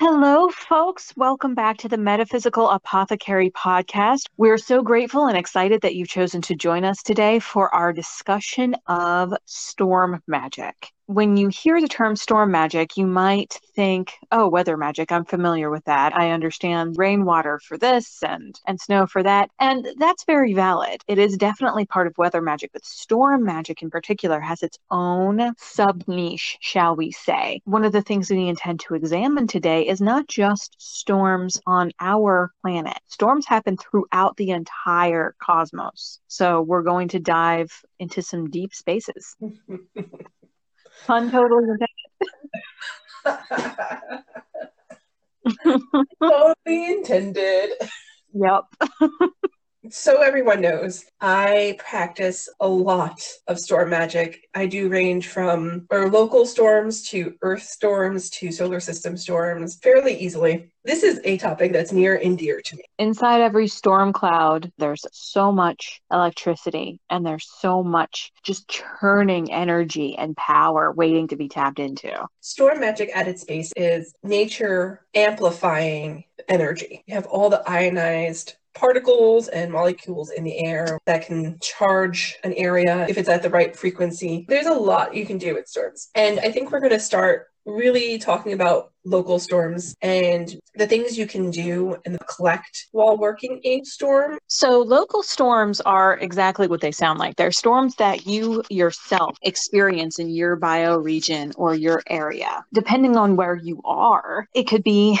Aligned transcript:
Hello, 0.00 0.48
folks. 0.48 1.12
Welcome 1.16 1.56
back 1.56 1.78
to 1.78 1.88
the 1.88 1.98
Metaphysical 1.98 2.70
Apothecary 2.70 3.50
podcast. 3.50 4.26
We're 4.36 4.56
so 4.56 4.80
grateful 4.80 5.26
and 5.26 5.36
excited 5.36 5.80
that 5.80 5.96
you've 5.96 6.08
chosen 6.08 6.40
to 6.42 6.54
join 6.54 6.84
us 6.84 7.02
today 7.02 7.40
for 7.40 7.74
our 7.74 7.92
discussion 7.92 8.76
of 8.86 9.34
storm 9.44 10.22
magic 10.28 10.92
when 11.08 11.38
you 11.38 11.48
hear 11.48 11.80
the 11.80 11.88
term 11.88 12.14
storm 12.14 12.50
magic, 12.50 12.98
you 12.98 13.06
might 13.06 13.58
think, 13.74 14.12
oh, 14.30 14.46
weather 14.46 14.76
magic. 14.76 15.10
I'm 15.10 15.24
familiar 15.24 15.70
with 15.70 15.86
that. 15.86 16.14
I 16.14 16.32
understand 16.32 16.96
rainwater 16.98 17.58
for 17.60 17.78
this 17.78 18.22
and, 18.22 18.60
and 18.66 18.78
snow 18.78 19.06
for 19.06 19.22
that. 19.22 19.48
And 19.58 19.88
that's 19.96 20.24
very 20.24 20.52
valid. 20.52 21.00
It 21.08 21.18
is 21.18 21.38
definitely 21.38 21.86
part 21.86 22.08
of 22.08 22.18
weather 22.18 22.42
magic, 22.42 22.72
but 22.74 22.84
storm 22.84 23.42
magic 23.42 23.80
in 23.80 23.88
particular 23.88 24.38
has 24.38 24.62
its 24.62 24.78
own 24.90 25.54
sub 25.56 26.04
niche, 26.06 26.58
shall 26.60 26.94
we 26.94 27.10
say. 27.10 27.62
One 27.64 27.86
of 27.86 27.92
the 27.92 28.02
things 28.02 28.28
we 28.30 28.46
intend 28.46 28.80
to 28.80 28.94
examine 28.94 29.46
today 29.46 29.86
is 29.88 30.02
not 30.02 30.28
just 30.28 30.76
storms 30.76 31.58
on 31.66 31.90
our 32.00 32.52
planet, 32.60 32.98
storms 33.06 33.46
happen 33.46 33.78
throughout 33.78 34.36
the 34.36 34.50
entire 34.50 35.34
cosmos. 35.42 36.18
So 36.28 36.60
we're 36.60 36.82
going 36.82 37.08
to 37.08 37.18
dive 37.18 37.72
into 37.98 38.20
some 38.20 38.50
deep 38.50 38.74
spaces. 38.74 39.36
Pun 41.06 41.30
totally 41.30 41.64
intended. 41.64 41.88
totally 46.22 46.92
intended. 46.92 47.70
Yep. 48.32 48.64
so 49.90 50.22
everyone 50.22 50.60
knows, 50.60 51.04
I 51.20 51.76
practice 51.78 52.48
a 52.60 52.68
lot 52.68 53.20
of 53.46 53.58
storm 53.58 53.90
magic. 53.90 54.48
I 54.54 54.66
do 54.66 54.88
range 54.88 55.28
from 55.28 55.86
our 55.90 56.08
local 56.08 56.46
storms 56.46 57.08
to 57.08 57.34
earth 57.42 57.62
storms 57.62 58.30
to 58.30 58.52
solar 58.52 58.80
system 58.80 59.16
storms 59.16 59.78
fairly 59.82 60.18
easily. 60.18 60.70
This 60.84 61.02
is 61.02 61.20
a 61.24 61.36
topic 61.36 61.72
that's 61.72 61.92
near 61.92 62.16
and 62.16 62.38
dear 62.38 62.60
to 62.62 62.76
me. 62.76 62.82
Inside 62.98 63.40
every 63.42 63.68
storm 63.68 64.12
cloud, 64.12 64.72
there's 64.78 65.04
so 65.12 65.52
much 65.52 66.00
electricity 66.10 67.00
and 67.10 67.26
there's 67.26 67.48
so 67.58 67.82
much 67.82 68.32
just 68.42 68.68
churning 68.68 69.52
energy 69.52 70.16
and 70.16 70.36
power 70.36 70.92
waiting 70.92 71.28
to 71.28 71.36
be 71.36 71.48
tapped 71.48 71.78
into. 71.78 72.26
Storm 72.40 72.80
magic 72.80 73.10
at 73.14 73.28
its 73.28 73.44
base 73.44 73.72
is 73.76 74.14
nature 74.22 75.04
amplifying 75.14 76.24
energy. 76.48 77.04
You 77.06 77.14
have 77.14 77.26
all 77.26 77.50
the 77.50 77.62
ionized 77.68 78.54
particles 78.78 79.48
and 79.48 79.72
molecules 79.72 80.30
in 80.30 80.44
the 80.44 80.58
air 80.58 80.98
that 81.06 81.26
can 81.26 81.58
charge 81.60 82.38
an 82.44 82.52
area 82.54 83.06
if 83.08 83.18
it's 83.18 83.28
at 83.28 83.42
the 83.42 83.50
right 83.50 83.74
frequency. 83.74 84.46
There's 84.48 84.66
a 84.66 84.72
lot 84.72 85.14
you 85.14 85.26
can 85.26 85.36
do 85.36 85.54
with 85.54 85.66
storms. 85.66 86.10
And 86.14 86.38
I 86.40 86.52
think 86.52 86.70
we're 86.70 86.80
going 86.80 86.92
to 86.92 87.00
start 87.00 87.48
really 87.68 88.18
talking 88.18 88.52
about 88.52 88.92
local 89.04 89.38
storms 89.38 89.94
and 90.02 90.58
the 90.74 90.86
things 90.86 91.18
you 91.18 91.26
can 91.26 91.50
do 91.50 91.96
and 92.04 92.18
collect 92.26 92.88
while 92.92 93.16
working 93.16 93.60
a 93.64 93.82
storm. 93.82 94.38
So, 94.48 94.80
local 94.80 95.22
storms 95.22 95.80
are 95.82 96.18
exactly 96.18 96.66
what 96.66 96.80
they 96.80 96.92
sound 96.92 97.18
like. 97.18 97.36
They're 97.36 97.52
storms 97.52 97.94
that 97.96 98.26
you 98.26 98.62
yourself 98.70 99.36
experience 99.42 100.18
in 100.18 100.30
your 100.30 100.56
bioregion 100.56 101.52
or 101.56 101.74
your 101.74 102.02
area. 102.08 102.64
Depending 102.72 103.16
on 103.16 103.36
where 103.36 103.56
you 103.56 103.80
are, 103.84 104.46
it 104.54 104.64
could 104.64 104.84
be 104.84 105.18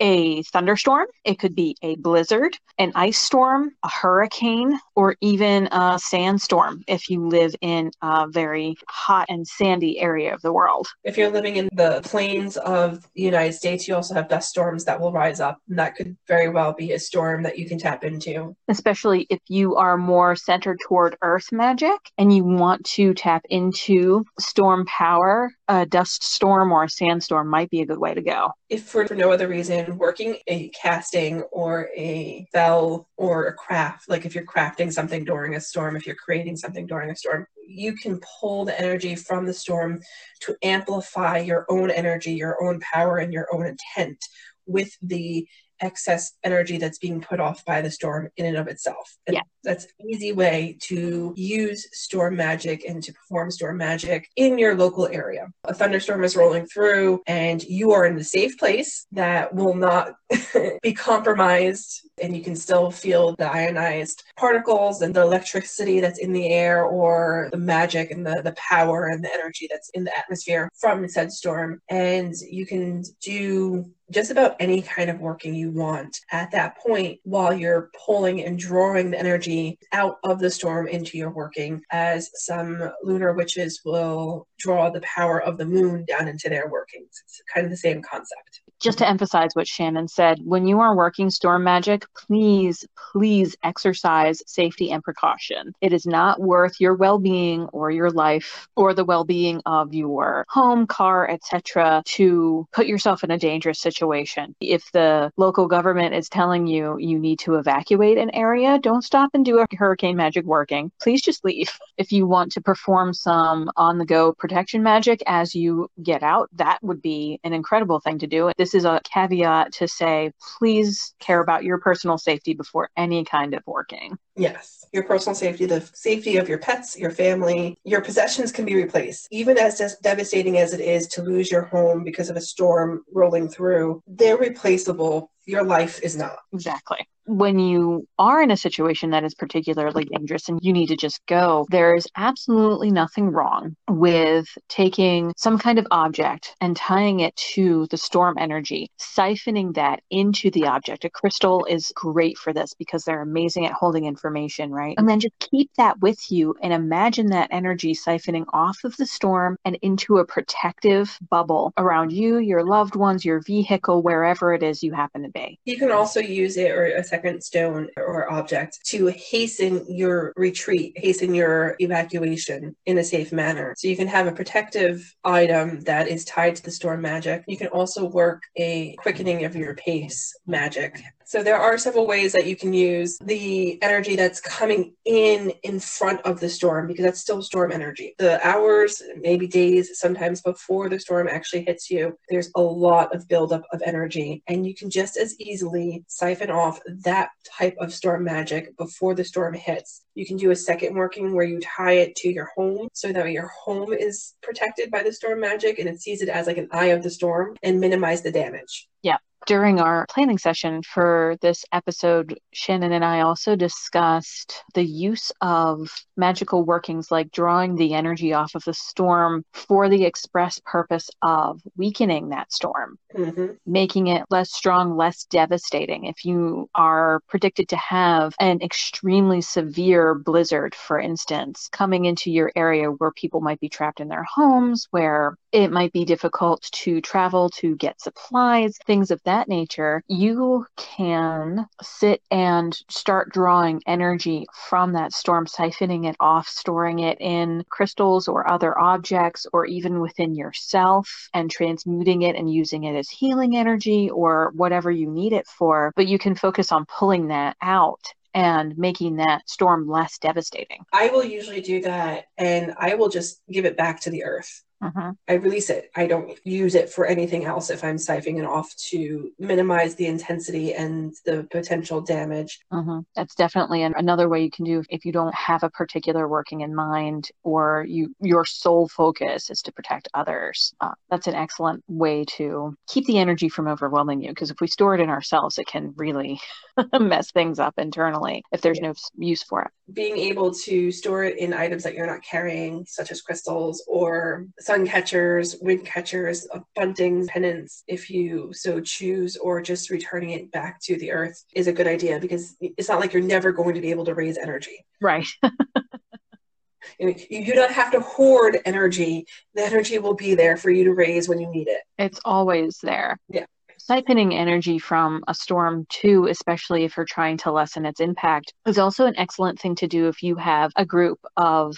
a 0.00 0.42
thunderstorm, 0.44 1.06
it 1.24 1.38
could 1.38 1.54
be 1.54 1.76
a 1.82 1.94
blizzard, 1.96 2.56
an 2.78 2.92
ice 2.94 3.20
storm, 3.20 3.70
a 3.84 3.88
hurricane, 3.88 4.78
or 4.96 5.16
even 5.20 5.68
a 5.70 5.98
sandstorm 5.98 6.82
if 6.88 7.08
you 7.08 7.28
live 7.28 7.54
in 7.60 7.90
a 8.02 8.26
very 8.28 8.76
hot 8.88 9.26
and 9.28 9.46
sandy 9.46 10.00
area 10.00 10.34
of 10.34 10.42
the 10.42 10.52
world. 10.52 10.88
If 11.04 11.16
you're 11.16 11.30
living 11.30 11.56
in 11.56 11.68
the 11.72 11.81
plains 12.04 12.56
of 12.56 13.02
the 13.14 13.22
United 13.22 13.54
States, 13.54 13.86
you 13.86 13.94
also 13.94 14.14
have 14.14 14.28
dust 14.28 14.48
storms 14.48 14.84
that 14.84 15.00
will 15.00 15.12
rise 15.12 15.40
up. 15.40 15.58
And 15.68 15.78
that 15.78 15.96
could 15.96 16.16
very 16.28 16.48
well 16.48 16.72
be 16.72 16.92
a 16.92 16.98
storm 16.98 17.42
that 17.42 17.58
you 17.58 17.68
can 17.68 17.78
tap 17.78 18.04
into. 18.04 18.56
Especially 18.68 19.26
if 19.30 19.40
you 19.48 19.76
are 19.76 19.96
more 19.96 20.36
centered 20.36 20.78
toward 20.86 21.16
earth 21.22 21.52
magic 21.52 21.98
and 22.18 22.34
you 22.34 22.44
want 22.44 22.84
to 22.84 23.14
tap 23.14 23.42
into 23.50 24.24
storm 24.38 24.84
power, 24.86 25.50
a 25.72 25.86
dust 25.86 26.22
storm 26.22 26.70
or 26.70 26.84
a 26.84 26.88
sandstorm 26.88 27.48
might 27.48 27.70
be 27.70 27.80
a 27.80 27.86
good 27.86 27.98
way 27.98 28.12
to 28.12 28.20
go. 28.20 28.52
If 28.68 28.84
for, 28.84 29.06
for 29.06 29.14
no 29.14 29.32
other 29.32 29.48
reason, 29.48 29.96
working 29.96 30.36
a 30.46 30.68
casting 30.68 31.40
or 31.50 31.88
a 31.96 32.44
spell 32.48 33.08
or 33.16 33.46
a 33.46 33.54
craft, 33.54 34.06
like 34.06 34.26
if 34.26 34.34
you're 34.34 34.44
crafting 34.44 34.92
something 34.92 35.24
during 35.24 35.54
a 35.54 35.60
storm, 35.60 35.96
if 35.96 36.06
you're 36.06 36.14
creating 36.14 36.56
something 36.56 36.86
during 36.86 37.10
a 37.10 37.16
storm, 37.16 37.46
you 37.66 37.94
can 37.94 38.20
pull 38.38 38.66
the 38.66 38.78
energy 38.78 39.14
from 39.14 39.46
the 39.46 39.54
storm 39.54 40.02
to 40.40 40.54
amplify 40.62 41.38
your 41.38 41.64
own 41.70 41.90
energy, 41.90 42.34
your 42.34 42.62
own 42.62 42.78
power, 42.80 43.16
and 43.16 43.32
your 43.32 43.48
own 43.50 43.64
intent 43.64 44.22
with 44.66 44.94
the 45.00 45.48
excess 45.82 46.32
energy 46.44 46.78
that's 46.78 46.98
being 46.98 47.20
put 47.20 47.40
off 47.40 47.64
by 47.64 47.80
the 47.80 47.90
storm 47.90 48.28
in 48.36 48.46
and 48.46 48.56
of 48.56 48.68
itself. 48.68 49.18
And 49.26 49.34
yeah. 49.34 49.42
That's 49.64 49.84
an 49.84 50.10
easy 50.10 50.32
way 50.32 50.76
to 50.82 51.32
use 51.36 51.86
storm 51.92 52.36
magic 52.36 52.84
and 52.84 53.02
to 53.02 53.12
perform 53.12 53.50
storm 53.50 53.76
magic 53.76 54.28
in 54.36 54.58
your 54.58 54.74
local 54.74 55.06
area. 55.06 55.48
A 55.64 55.74
thunderstorm 55.74 56.24
is 56.24 56.36
rolling 56.36 56.66
through 56.66 57.22
and 57.26 57.62
you 57.62 57.92
are 57.92 58.06
in 58.06 58.16
the 58.16 58.24
safe 58.24 58.58
place 58.58 59.06
that 59.12 59.54
will 59.54 59.74
not 59.74 60.14
be 60.82 60.92
compromised 60.92 62.08
and 62.20 62.36
you 62.36 62.42
can 62.42 62.56
still 62.56 62.90
feel 62.90 63.36
the 63.36 63.50
ionized 63.50 64.24
particles 64.36 65.02
and 65.02 65.14
the 65.14 65.22
electricity 65.22 66.00
that's 66.00 66.18
in 66.18 66.32
the 66.32 66.48
air 66.48 66.84
or 66.84 67.48
the 67.52 67.58
magic 67.58 68.10
and 68.10 68.26
the, 68.26 68.42
the 68.44 68.54
power 68.56 69.06
and 69.06 69.22
the 69.22 69.32
energy 69.32 69.68
that's 69.70 69.90
in 69.90 70.02
the 70.02 70.18
atmosphere 70.18 70.68
from 70.76 71.06
said 71.08 71.30
storm. 71.30 71.80
And 71.88 72.34
you 72.50 72.66
can 72.66 73.04
do 73.22 73.92
just 74.12 74.30
about 74.30 74.56
any 74.60 74.82
kind 74.82 75.10
of 75.10 75.20
working 75.20 75.54
you 75.54 75.70
want 75.70 76.20
at 76.30 76.50
that 76.50 76.78
point 76.78 77.18
while 77.24 77.52
you're 77.52 77.90
pulling 78.06 78.42
and 78.44 78.58
drawing 78.58 79.10
the 79.10 79.18
energy 79.18 79.78
out 79.92 80.18
of 80.22 80.38
the 80.38 80.50
storm 80.50 80.86
into 80.86 81.16
your 81.16 81.30
working 81.30 81.82
as 81.90 82.30
some 82.34 82.90
lunar 83.02 83.32
witches 83.32 83.80
will 83.84 84.46
draw 84.62 84.90
the 84.90 85.00
power 85.02 85.42
of 85.42 85.58
the 85.58 85.66
moon 85.66 86.04
down 86.04 86.28
into 86.28 86.48
their 86.48 86.68
workings. 86.68 87.22
It's 87.24 87.42
kind 87.52 87.66
of 87.66 87.70
the 87.70 87.76
same 87.76 88.02
concept 88.02 88.62
just 88.82 88.98
to 88.98 89.08
emphasize 89.08 89.50
what 89.54 89.68
Shannon 89.68 90.08
said, 90.08 90.40
when 90.44 90.66
you 90.66 90.80
are 90.80 90.96
working 90.96 91.30
storm 91.30 91.62
magic, 91.62 92.04
please, 92.14 92.84
please 93.12 93.56
exercise 93.62 94.42
safety 94.46 94.90
and 94.90 95.02
precaution. 95.02 95.72
It 95.80 95.92
is 95.92 96.04
not 96.04 96.40
worth 96.40 96.80
your 96.80 96.94
well-being 96.94 97.66
or 97.66 97.92
your 97.92 98.10
life 98.10 98.68
or 98.76 98.92
the 98.92 99.04
well-being 99.04 99.62
of 99.66 99.94
your 99.94 100.44
home, 100.48 100.86
car, 100.86 101.30
etc. 101.30 102.02
to 102.06 102.66
put 102.72 102.86
yourself 102.86 103.22
in 103.22 103.30
a 103.30 103.38
dangerous 103.38 103.80
situation. 103.80 104.54
If 104.60 104.90
the 104.92 105.30
local 105.36 105.68
government 105.68 106.14
is 106.14 106.28
telling 106.28 106.66
you 106.66 106.98
you 106.98 107.20
need 107.20 107.38
to 107.40 107.54
evacuate 107.54 108.18
an 108.18 108.34
area, 108.34 108.78
don't 108.78 109.02
stop 109.02 109.30
and 109.32 109.44
do 109.44 109.60
a 109.60 109.66
hurricane 109.76 110.16
magic 110.16 110.44
working. 110.44 110.90
Please 111.00 111.22
just 111.22 111.44
leave. 111.44 111.70
If 111.98 112.10
you 112.10 112.26
want 112.26 112.50
to 112.52 112.60
perform 112.60 113.14
some 113.14 113.70
on-the-go 113.76 114.32
protection 114.52 114.82
magic 114.82 115.22
as 115.26 115.54
you 115.54 115.88
get 116.02 116.22
out, 116.22 116.50
that 116.52 116.78
would 116.82 117.00
be 117.00 117.40
an 117.42 117.54
incredible 117.54 118.00
thing 118.00 118.18
to 118.18 118.26
do. 118.26 118.52
This 118.58 118.74
is 118.74 118.84
a 118.84 119.00
caveat 119.02 119.72
to 119.74 119.88
say, 119.88 120.30
please 120.58 121.14
care 121.20 121.40
about 121.40 121.64
your 121.64 121.78
personal 121.78 122.18
safety 122.18 122.52
before 122.52 122.90
any 122.94 123.24
kind 123.24 123.54
of 123.54 123.62
working. 123.66 124.18
Yes, 124.36 124.84
your 124.92 125.04
personal 125.04 125.34
safety, 125.34 125.64
the 125.64 125.88
safety 125.94 126.36
of 126.36 126.50
your 126.50 126.58
pets, 126.58 126.98
your 126.98 127.10
family, 127.10 127.78
your 127.84 128.02
possessions 128.02 128.52
can 128.52 128.66
be 128.66 128.74
replaced. 128.74 129.28
Even 129.30 129.56
as 129.58 129.78
des- 129.78 129.96
devastating 130.02 130.58
as 130.58 130.74
it 130.74 130.80
is 130.80 131.06
to 131.08 131.22
lose 131.22 131.50
your 131.50 131.62
home 131.62 132.04
because 132.04 132.28
of 132.28 132.36
a 132.36 132.40
storm 132.40 133.02
rolling 133.12 133.48
through, 133.48 134.02
they're 134.06 134.36
replaceable. 134.36 135.30
Your 135.46 135.64
life 135.64 136.00
is 136.02 136.16
not. 136.16 136.38
Exactly 136.52 137.06
when 137.24 137.58
you 137.58 138.06
are 138.18 138.42
in 138.42 138.50
a 138.50 138.56
situation 138.56 139.10
that 139.10 139.24
is 139.24 139.34
particularly 139.34 140.04
dangerous 140.04 140.48
and 140.48 140.58
you 140.62 140.72
need 140.72 140.88
to 140.88 140.96
just 140.96 141.24
go, 141.26 141.66
there 141.70 141.94
is 141.94 142.06
absolutely 142.16 142.90
nothing 142.90 143.30
wrong 143.30 143.76
with 143.88 144.46
taking 144.68 145.32
some 145.36 145.58
kind 145.58 145.78
of 145.78 145.86
object 145.90 146.54
and 146.60 146.76
tying 146.76 147.20
it 147.20 147.34
to 147.36 147.86
the 147.90 147.96
storm 147.96 148.36
energy, 148.38 148.90
siphoning 149.00 149.74
that 149.74 150.00
into 150.10 150.50
the 150.50 150.66
object. 150.66 151.04
A 151.04 151.10
crystal 151.10 151.64
is 151.66 151.92
great 151.94 152.38
for 152.38 152.52
this 152.52 152.74
because 152.74 153.04
they're 153.04 153.22
amazing 153.22 153.66
at 153.66 153.72
holding 153.72 154.04
information, 154.04 154.70
right? 154.70 154.94
And 154.98 155.08
then 155.08 155.20
just 155.20 155.38
keep 155.38 155.70
that 155.76 156.00
with 156.00 156.30
you 156.30 156.54
and 156.62 156.72
imagine 156.72 157.28
that 157.28 157.48
energy 157.52 157.94
siphoning 157.94 158.46
off 158.52 158.78
of 158.84 158.96
the 158.96 159.06
storm 159.06 159.56
and 159.64 159.78
into 159.82 160.18
a 160.18 160.26
protective 160.26 161.18
bubble 161.30 161.72
around 161.76 162.12
you, 162.12 162.38
your 162.38 162.64
loved 162.64 162.96
ones, 162.96 163.24
your 163.24 163.40
vehicle, 163.40 164.02
wherever 164.02 164.52
it 164.52 164.62
is 164.62 164.82
you 164.82 164.92
happen 164.92 165.22
to 165.22 165.28
be. 165.32 165.58
You 165.64 165.76
can 165.76 165.90
also 165.90 166.20
use 166.20 166.56
it 166.56 166.70
or 166.70 166.86
a 166.86 167.04
second 167.04 167.42
stone 167.42 167.88
or 167.96 168.30
object 168.32 168.78
to 168.86 169.06
hasten 169.06 169.84
your 169.88 170.32
retreat, 170.36 170.92
hasten 170.96 171.34
your 171.34 171.76
evacuation 171.78 172.76
in 172.86 172.98
a 172.98 173.04
safe 173.04 173.32
manner. 173.32 173.74
So 173.76 173.88
you 173.88 173.96
can 173.96 174.08
have 174.08 174.26
a 174.26 174.32
protective 174.32 175.14
item 175.24 175.80
that 175.82 176.08
is 176.08 176.24
tied 176.24 176.56
to 176.56 176.62
the 176.62 176.70
storm 176.70 177.02
magic. 177.02 177.44
You 177.46 177.56
can 177.56 177.68
also 177.68 178.04
work 178.04 178.42
a 178.56 178.94
quickening 178.96 179.44
of 179.44 179.56
your 179.56 179.74
pace 179.74 180.34
magic 180.46 181.02
so 181.24 181.42
there 181.42 181.58
are 181.58 181.78
several 181.78 182.06
ways 182.06 182.32
that 182.32 182.46
you 182.46 182.56
can 182.56 182.72
use 182.72 183.18
the 183.18 183.82
energy 183.82 184.16
that's 184.16 184.40
coming 184.40 184.94
in 185.04 185.50
in 185.62 185.80
front 185.80 186.20
of 186.22 186.40
the 186.40 186.48
storm 186.48 186.86
because 186.86 187.04
that's 187.04 187.20
still 187.20 187.42
storm 187.42 187.72
energy. 187.72 188.14
The 188.18 188.44
hours, 188.46 189.02
maybe 189.16 189.46
days, 189.46 189.98
sometimes 189.98 190.40
before 190.42 190.88
the 190.88 190.98
storm 190.98 191.28
actually 191.28 191.64
hits 191.64 191.90
you, 191.90 192.18
there's 192.28 192.50
a 192.56 192.60
lot 192.60 193.14
of 193.14 193.28
buildup 193.28 193.62
of 193.72 193.82
energy, 193.84 194.42
and 194.46 194.66
you 194.66 194.74
can 194.74 194.90
just 194.90 195.16
as 195.16 195.38
easily 195.40 196.04
siphon 196.08 196.50
off 196.50 196.80
that 197.04 197.30
type 197.58 197.76
of 197.78 197.92
storm 197.92 198.24
magic 198.24 198.76
before 198.76 199.14
the 199.14 199.24
storm 199.24 199.54
hits. 199.54 200.02
You 200.14 200.26
can 200.26 200.36
do 200.36 200.50
a 200.50 200.56
second 200.56 200.94
working 200.94 201.34
where 201.34 201.44
you 201.44 201.60
tie 201.60 201.92
it 201.92 202.16
to 202.16 202.28
your 202.28 202.50
home 202.54 202.88
so 202.92 203.12
that 203.12 203.30
your 203.32 203.48
home 203.48 203.92
is 203.92 204.34
protected 204.42 204.90
by 204.90 205.02
the 205.02 205.12
storm 205.12 205.40
magic 205.40 205.78
and 205.78 205.88
it 205.88 206.00
sees 206.00 206.22
it 206.22 206.28
as 206.28 206.46
like 206.46 206.58
an 206.58 206.68
eye 206.72 206.86
of 206.86 207.02
the 207.02 207.10
storm 207.10 207.56
and 207.62 207.80
minimize 207.80 208.22
the 208.22 208.32
damage. 208.32 208.88
Yeah 209.02 209.18
during 209.46 209.80
our 209.80 210.06
planning 210.08 210.38
session 210.38 210.82
for 210.82 211.36
this 211.40 211.64
episode, 211.72 212.38
Shannon 212.52 212.92
and 212.92 213.04
I 213.04 213.20
also 213.20 213.56
discussed 213.56 214.62
the 214.74 214.84
use 214.84 215.32
of 215.40 215.90
magical 216.16 216.64
workings 216.64 217.10
like 217.10 217.30
drawing 217.32 217.74
the 217.74 217.94
energy 217.94 218.32
off 218.32 218.54
of 218.54 218.64
the 218.64 218.74
storm 218.74 219.44
for 219.52 219.88
the 219.88 220.04
express 220.04 220.60
purpose 220.64 221.10
of 221.22 221.60
weakening 221.76 222.28
that 222.28 222.52
storm, 222.52 222.98
mm-hmm. 223.14 223.54
making 223.66 224.08
it 224.08 224.24
less 224.30 224.52
strong, 224.52 224.96
less 224.96 225.24
devastating. 225.24 226.04
If 226.04 226.24
you 226.24 226.68
are 226.74 227.20
predicted 227.28 227.68
to 227.70 227.76
have 227.76 228.34
an 228.38 228.60
extremely 228.62 229.40
severe 229.40 230.01
blizzard, 230.14 230.74
for 230.74 230.98
instance, 230.98 231.68
coming 231.72 232.04
into 232.04 232.30
your 232.30 232.50
area 232.56 232.88
where 232.90 233.12
people 233.12 233.40
might 233.40 233.60
be 233.60 233.68
trapped 233.68 234.00
in 234.00 234.08
their 234.08 234.24
homes, 234.24 234.86
where 234.90 235.36
it 235.52 235.70
might 235.70 235.92
be 235.92 236.04
difficult 236.04 236.62
to 236.72 237.00
travel 237.00 237.50
to 237.50 237.76
get 237.76 238.00
supplies, 238.00 238.78
things 238.86 239.10
of 239.10 239.20
that 239.24 239.48
nature, 239.48 240.02
you 240.08 240.66
can 240.76 241.66
sit 241.82 242.22
and 242.30 242.78
start 242.88 243.32
drawing 243.32 243.82
energy 243.86 244.46
from 244.68 244.92
that 244.92 245.12
storm, 245.12 245.46
siphoning 245.46 246.08
it 246.08 246.16
off, 246.20 246.48
storing 246.48 247.00
it 247.00 247.20
in 247.20 247.64
crystals 247.68 248.28
or 248.28 248.50
other 248.50 248.78
objects, 248.78 249.46
or 249.52 249.66
even 249.66 250.00
within 250.00 250.34
yourself, 250.34 251.28
and 251.34 251.50
transmuting 251.50 252.22
it 252.22 252.34
and 252.34 252.52
using 252.52 252.84
it 252.84 252.96
as 252.96 253.10
healing 253.10 253.56
energy 253.56 254.08
or 254.10 254.52
whatever 254.54 254.90
you 254.90 255.10
need 255.10 255.32
it 255.32 255.46
for. 255.46 255.92
But 255.96 256.08
you 256.08 256.18
can 256.18 256.34
focus 256.34 256.72
on 256.72 256.86
pulling 256.86 257.28
that 257.28 257.56
out 257.60 258.00
and 258.34 258.76
making 258.78 259.16
that 259.16 259.48
storm 259.48 259.88
less 259.88 260.18
devastating. 260.18 260.84
I 260.92 261.08
will 261.08 261.24
usually 261.24 261.60
do 261.60 261.82
that 261.82 262.24
and 262.38 262.74
I 262.78 262.94
will 262.94 263.08
just 263.08 263.40
give 263.50 263.64
it 263.64 263.76
back 263.76 264.00
to 264.02 264.10
the 264.10 264.24
earth. 264.24 264.62
Mm-hmm. 264.82 265.10
I 265.28 265.34
release 265.34 265.70
it. 265.70 265.90
I 265.94 266.06
don't 266.06 266.38
use 266.44 266.74
it 266.74 266.90
for 266.90 267.06
anything 267.06 267.44
else 267.44 267.70
if 267.70 267.84
I'm 267.84 267.96
siphoning 267.96 268.38
it 268.38 268.44
off 268.44 268.74
to 268.90 269.30
minimize 269.38 269.94
the 269.94 270.06
intensity 270.06 270.74
and 270.74 271.14
the 271.24 271.46
potential 271.50 272.00
damage. 272.00 272.60
Mm-hmm. 272.72 273.00
That's 273.14 273.34
definitely 273.34 273.82
an, 273.82 273.94
another 273.96 274.28
way 274.28 274.42
you 274.42 274.50
can 274.50 274.64
do 274.64 274.82
if 274.90 275.04
you 275.04 275.12
don't 275.12 275.34
have 275.34 275.62
a 275.62 275.70
particular 275.70 276.26
working 276.26 276.62
in 276.62 276.74
mind 276.74 277.30
or 277.44 277.84
you 277.88 278.14
your 278.20 278.44
sole 278.44 278.88
focus 278.88 279.50
is 279.50 279.62
to 279.62 279.72
protect 279.72 280.08
others. 280.14 280.74
Uh, 280.80 280.92
that's 281.10 281.28
an 281.28 281.34
excellent 281.34 281.84
way 281.88 282.24
to 282.24 282.76
keep 282.88 283.06
the 283.06 283.18
energy 283.18 283.48
from 283.48 283.68
overwhelming 283.68 284.20
you 284.20 284.30
because 284.30 284.50
if 284.50 284.60
we 284.60 284.66
store 284.66 284.94
it 284.94 285.00
in 285.00 285.10
ourselves, 285.10 285.58
it 285.58 285.66
can 285.66 285.92
really 285.96 286.40
mess 287.00 287.30
things 287.30 287.58
up 287.58 287.74
internally 287.78 288.42
if 288.50 288.60
there's 288.60 288.78
yeah. 288.80 288.88
no 288.88 288.94
use 289.16 289.42
for 289.42 289.62
it. 289.62 289.70
Being 289.92 290.16
able 290.16 290.52
to 290.52 290.92
store 290.92 291.24
it 291.24 291.38
in 291.38 291.52
items 291.52 291.82
that 291.82 291.94
you're 291.94 292.06
not 292.06 292.22
carrying, 292.22 292.84
such 292.86 293.10
as 293.10 293.20
crystals 293.20 293.84
or 293.88 294.46
sun 294.58 294.86
catchers, 294.86 295.56
wind 295.60 295.84
catchers, 295.84 296.46
buntings, 296.76 297.26
pennants, 297.26 297.82
if 297.88 298.08
you 298.08 298.50
so 298.52 298.80
choose, 298.80 299.36
or 299.36 299.60
just 299.60 299.90
returning 299.90 300.30
it 300.30 300.52
back 300.52 300.80
to 300.82 300.96
the 300.96 301.10
earth 301.10 301.44
is 301.54 301.66
a 301.66 301.72
good 301.72 301.86
idea 301.88 302.20
because 302.20 302.56
it's 302.60 302.88
not 302.88 303.00
like 303.00 303.12
you're 303.12 303.22
never 303.22 303.52
going 303.52 303.74
to 303.74 303.80
be 303.80 303.90
able 303.90 304.04
to 304.04 304.14
raise 304.14 304.38
energy. 304.38 304.84
Right. 305.00 305.26
you 306.98 307.44
do 307.44 307.54
not 307.54 307.72
have 307.72 307.90
to 307.92 308.00
hoard 308.00 308.58
energy. 308.64 309.26
The 309.54 309.62
energy 309.62 309.98
will 309.98 310.14
be 310.14 310.34
there 310.34 310.56
for 310.56 310.70
you 310.70 310.84
to 310.84 310.94
raise 310.94 311.28
when 311.28 311.40
you 311.40 311.50
need 311.50 311.68
it. 311.68 311.82
It's 311.98 312.20
always 312.24 312.78
there. 312.82 313.18
Yeah 313.28 313.46
siphoning 313.88 314.32
energy 314.34 314.78
from 314.78 315.22
a 315.28 315.34
storm 315.34 315.86
too, 315.88 316.26
especially 316.26 316.84
if 316.84 316.96
you're 316.96 317.06
trying 317.06 317.36
to 317.38 317.52
lessen 317.52 317.84
its 317.84 318.00
impact, 318.00 318.52
is 318.66 318.78
also 318.78 319.06
an 319.06 319.18
excellent 319.18 319.58
thing 319.58 319.74
to 319.76 319.88
do 319.88 320.08
if 320.08 320.22
you 320.22 320.36
have 320.36 320.70
a 320.76 320.84
group 320.84 321.18
of 321.36 321.76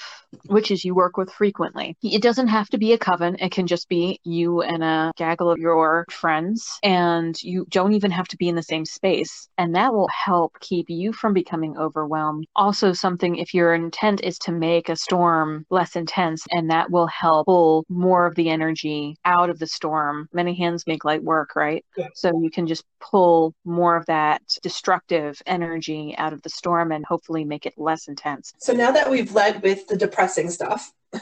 witches 0.49 0.85
you 0.85 0.95
work 0.95 1.17
with 1.17 1.31
frequently. 1.31 1.97
It 2.03 2.23
doesn't 2.23 2.49
have 2.49 2.69
to 2.71 2.79
be 2.79 2.93
a 2.93 2.99
coven, 2.99 3.37
it 3.41 3.53
can 3.53 3.67
just 3.67 3.89
be 3.89 4.21
you 4.25 4.63
and 4.63 4.83
a 4.83 5.13
gaggle 5.17 5.51
of 5.51 5.59
your 5.59 6.05
friends, 6.11 6.79
and 6.83 7.41
you 7.43 7.67
don't 7.71 7.95
even 7.95 8.11
have 8.11 8.29
to 8.29 8.37
be 8.37 8.49
in 8.49 8.57
the 8.57 8.63
same 8.63 8.85
space. 8.85 9.49
And 9.59 9.75
that 9.75 9.93
will 9.93 10.09
help 10.09 10.59
keep 10.61 10.91
you 10.91 11.13
from 11.13 11.33
becoming 11.33 11.77
overwhelmed. 11.79 12.47
Also, 12.57 12.93
something 12.93 13.37
if 13.37 13.55
your 13.55 13.75
intent 13.75 14.23
is 14.23 14.39
to 14.41 14.53
make 14.53 14.89
a 14.89 14.97
storm 14.97 15.65
less 15.71 15.97
intense, 15.97 16.45
and 16.51 16.71
that 16.71 16.91
will 16.91 17.07
help 17.07 17.47
pull 17.47 17.85
more 17.89 18.27
of 18.27 18.35
the 18.35 18.49
energy 18.49 19.17
out 19.25 19.51
of 19.51 19.59
the 19.59 19.67
storm. 19.67 20.29
Many 20.33 20.55
hands 20.55 20.87
make 20.87 21.05
light 21.05 21.23
work, 21.23 21.55
right? 21.57 21.85
So 22.15 22.41
you 22.41 22.51
can 22.51 22.67
just 22.67 22.85
pull 23.01 23.55
more 23.65 23.97
of 23.97 24.07
that 24.07 24.43
destructive 24.63 25.41
energy 25.47 26.15
out 26.19 26.33
of 26.33 26.43
the 26.43 26.51
storm 26.51 26.93
and 26.93 27.05
hopefully 27.05 27.45
make 27.45 27.67
it 27.67 27.75
less 27.77 28.09
intense. 28.09 28.53
So 28.59 28.73
now 28.73 28.93
that 28.93 29.11
we've 29.11 29.33
led 29.33 29.63
with 29.63 29.87
the 29.87 29.97
depressing 29.97 30.51
stuff, 30.51 30.93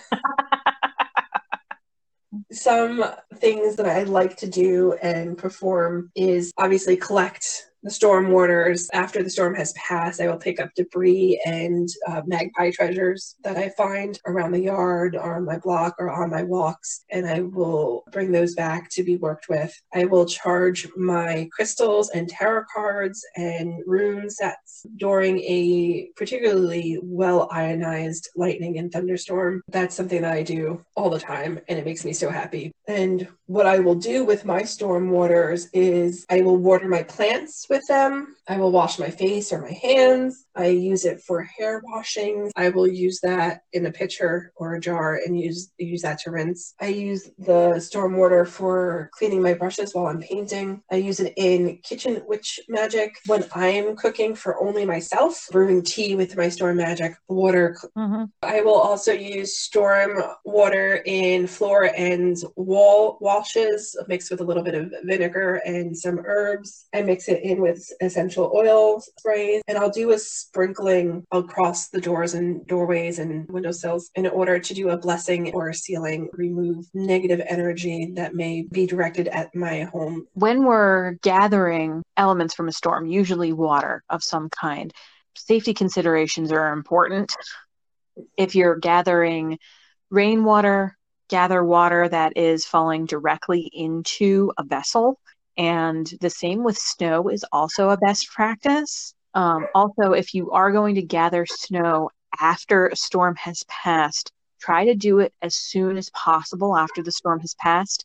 some 2.53 3.05
things 3.37 3.77
that 3.77 3.87
I 3.87 4.03
like 4.05 4.37
to 4.39 4.47
do 4.47 4.95
and 5.03 5.37
perform 5.37 6.11
is 6.15 6.53
obviously 6.57 6.97
collect 6.97 7.72
the 7.83 7.91
storm 7.91 8.31
waters. 8.31 8.89
After 8.93 9.23
the 9.23 9.31
storm 9.31 9.55
has 9.55 9.73
passed, 9.73 10.21
I 10.21 10.29
will 10.29 10.37
pick 10.37 10.61
up 10.61 10.71
debris 10.75 11.41
and 11.45 11.89
uh, 12.09 12.23
magpie 12.27 12.71
treasures 12.71 13.37
that 13.43 13.57
I 13.57 13.71
find 13.71 14.19
around 14.27 14.53
the 14.53 14.63
yard 14.63 15.17
or 15.17 15.37
on 15.37 15.45
my 15.45 15.59
block 15.59 15.95
or 15.99 16.11
on 16.11 16.31
my 16.31 16.43
walks, 16.43 17.05
and 17.11 17.27
I 17.27 17.41
will 17.41 18.05
bring 18.13 18.33
those 18.33 18.55
back 18.55 18.89
to 18.91 19.03
be 19.03 19.17
worked 19.17 19.49
with. 19.49 19.75
I 19.95 20.05
will 20.05 20.27
charge 20.27 20.89
my 20.97 21.49
crystals 21.53 22.11
and 22.11 22.29
tarot 22.29 22.65
cards 22.73 23.25
and 23.37 23.83
rune 23.87 24.31
sets 24.31 24.87
during 24.97 25.39
a 25.41 26.09
particularly 26.17 26.99
well 27.03 27.49
ionized 27.51 28.29
lightning 28.37 28.79
and 28.79 28.93
thunderstorm. 28.93 29.63
That's 29.69 29.95
something 29.95 30.23
that 30.23 30.33
I 30.33 30.43
do 30.43 30.85
all 30.97 31.11
the 31.11 31.19
time, 31.19 31.61
and 31.69 31.79
it 31.79 31.85
makes 31.85 32.05
me 32.05 32.13
so 32.13 32.31
happy. 32.31 32.73
And 32.89 33.29
what 33.47 33.67
I 33.67 33.79
will 33.79 33.95
do 33.95 34.25
with 34.25 34.45
my 34.45 34.65
storm 34.65 35.11
waters 35.11 35.69
is 35.73 36.27
I 36.29 36.41
will 36.41 36.57
water 36.57 36.89
my 36.89 37.03
plants 37.05 37.67
with 37.71 37.87
them. 37.89 38.35
I 38.53 38.59
will 38.59 38.71
wash 38.71 38.99
my 38.99 39.09
face 39.09 39.51
or 39.51 39.63
my 39.63 39.73
hands. 39.73 40.45
I 40.55 40.67
use 40.67 41.07
it 41.07 41.23
for 41.23 41.43
hair 41.43 41.81
washing. 41.83 42.53
I 42.55 42.69
will 42.69 42.87
use 42.87 43.19
that 43.23 43.63
in 43.73 43.87
a 43.87 43.91
pitcher 43.91 44.53
or 44.57 44.75
a 44.75 44.81
jar 44.81 45.15
and 45.25 45.41
use 45.41 45.73
use 45.79 46.03
that 46.03 46.19
to 46.19 46.31
rinse. 46.31 46.75
I 46.79 46.89
use 46.89 47.31
the 47.39 47.81
storm 47.81 48.19
water 48.19 48.45
for 48.45 49.09
cleaning 49.15 49.41
my 49.41 49.55
brushes 49.55 49.95
while 49.95 50.09
I'm 50.09 50.21
painting. 50.21 50.83
I 50.91 50.97
use 50.97 51.19
it 51.19 51.33
in 51.39 51.79
kitchen 51.79 52.21
witch 52.27 52.61
magic 52.69 53.15
when 53.25 53.43
I'm 53.55 53.97
cooking 53.97 54.35
for 54.35 54.63
only 54.63 54.85
myself, 54.85 55.49
brewing 55.51 55.83
tea 55.83 56.15
with 56.15 56.37
my 56.37 56.51
storm 56.51 56.77
magic 56.77 57.15
water. 57.29 57.79
Mm-hmm. 57.97 58.25
I 58.43 58.61
will 58.61 58.79
also 58.79 59.13
use 59.13 59.59
storm 59.59 60.23
water 60.45 61.03
in 61.07 61.47
floor 61.47 61.91
and 61.97 62.37
wall 62.57 63.17
washes 63.23 63.97
mixed 64.09 64.31
with 64.31 64.43
a 64.43 64.45
little 64.45 64.63
bit 64.63 64.75
of 64.75 64.93
vinegar 65.05 65.63
and 65.65 65.97
some 65.97 66.21
herbs. 66.27 66.89
I 66.93 67.01
mix 67.01 67.29
it 67.29 67.43
in 67.43 67.63
with 67.63 67.91
essential 68.03 68.42
oil 68.55 69.01
sprays 69.01 69.63
and 69.69 69.79
I'll 69.79 69.91
do 69.91 70.13
a 70.13 70.19
sprinkling 70.19 71.25
across 71.31 71.89
the 71.89 72.01
doors 72.01 72.35
and 72.35 72.67
doorways 72.67 73.19
and 73.19 73.49
windowsills 73.49 74.11
in 74.15 74.27
order 74.27 74.59
to 74.59 74.75
do 74.75 74.91
a 74.91 74.97
blessing 74.97 75.53
or 75.55 75.73
sealing, 75.73 76.29
remove 76.33 76.87
negative 76.95 77.43
energy 77.47 78.13
that 78.15 78.35
may 78.35 78.63
be 78.63 78.87
directed 78.87 79.29
at 79.29 79.55
my 79.55 79.83
home. 79.83 80.27
When 80.35 80.65
we're 80.65 81.13
gathering 81.23 82.03
elements 82.17 82.55
from 82.55 82.69
a 82.69 82.73
storm, 82.73 83.07
usually 83.07 83.53
water 83.53 84.03
of 84.09 84.23
some 84.23 84.49
kind, 84.51 84.93
safety 85.37 85.75
considerations 85.75 86.53
are 86.53 86.73
important. 86.73 87.35
If 88.37 88.55
you're 88.55 88.77
gathering 88.77 89.59
rainwater, 90.11 90.97
gather 91.29 91.65
water 91.65 92.09
that 92.09 92.37
is 92.37 92.67
falling 92.67 93.07
directly 93.07 93.71
into 93.73 94.53
a 94.59 94.65
vessel. 94.65 95.19
And 95.57 96.07
the 96.21 96.31
same 96.31 96.65
with 96.65 96.79
snow 96.79 97.29
is 97.29 97.45
also 97.53 97.91
a 97.91 97.97
best 97.97 98.29
practice. 98.31 99.15
Um, 99.35 99.67
also, 99.75 100.13
if 100.13 100.35
you 100.35 100.51
are 100.51 100.73
going 100.73 100.95
to 100.97 101.03
gather 101.03 101.47
snow 101.47 102.11
after 102.39 102.89
a 102.89 102.97
storm 102.97 103.37
has 103.37 103.65
passed, 103.69 104.33
try 104.61 104.85
to 104.87 104.95
do 104.95 105.19
it 105.19 105.33
as 105.43 105.55
soon 105.55 105.97
as 105.97 106.11
possible 106.11 106.77
after 106.77 107.03
the 107.03 107.13
storm 107.13 107.41
has 107.41 107.55
passed. 107.55 108.05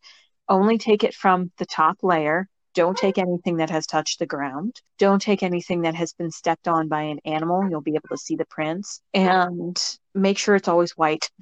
Only 0.50 0.78
take 0.78 1.04
it 1.04 1.14
from 1.14 1.52
the 1.58 1.66
top 1.66 1.98
layer. 2.02 2.48
Don't 2.74 2.98
take 2.98 3.18
anything 3.18 3.58
that 3.58 3.70
has 3.70 3.88
touched 3.88 4.20
the 4.20 4.26
ground. 4.26 4.82
Don't 5.00 5.22
take 5.22 5.42
anything 5.42 5.82
that 5.82 5.96
has 5.96 6.14
been 6.14 6.32
stepped 6.32 6.68
on 6.68 6.88
by 6.88 7.02
an 7.02 7.20
animal. 7.26 7.68
You'll 7.70 7.82
be 7.82 7.96
able 7.96 8.10
to 8.12 8.18
see 8.18 8.36
the 8.36 8.46
prints. 8.46 9.02
And 9.14 9.82
make 10.14 10.38
sure 10.38 10.56
it's 10.56 10.68
always 10.68 10.92
white. 10.92 11.30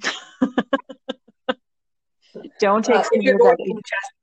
Don't 2.60 2.84
take 2.84 2.96
uh, 2.96 3.04
if 3.12 3.22
you're 3.22 3.38
going 3.38 3.56
that. 3.58 4.15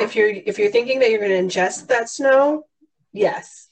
If 0.00 0.16
you're 0.16 0.28
if 0.28 0.58
you're 0.58 0.70
thinking 0.70 0.98
that 1.00 1.10
you're 1.10 1.20
going 1.20 1.30
to 1.30 1.58
ingest 1.58 1.86
that 1.88 2.08
snow, 2.08 2.64
yes. 3.12 3.68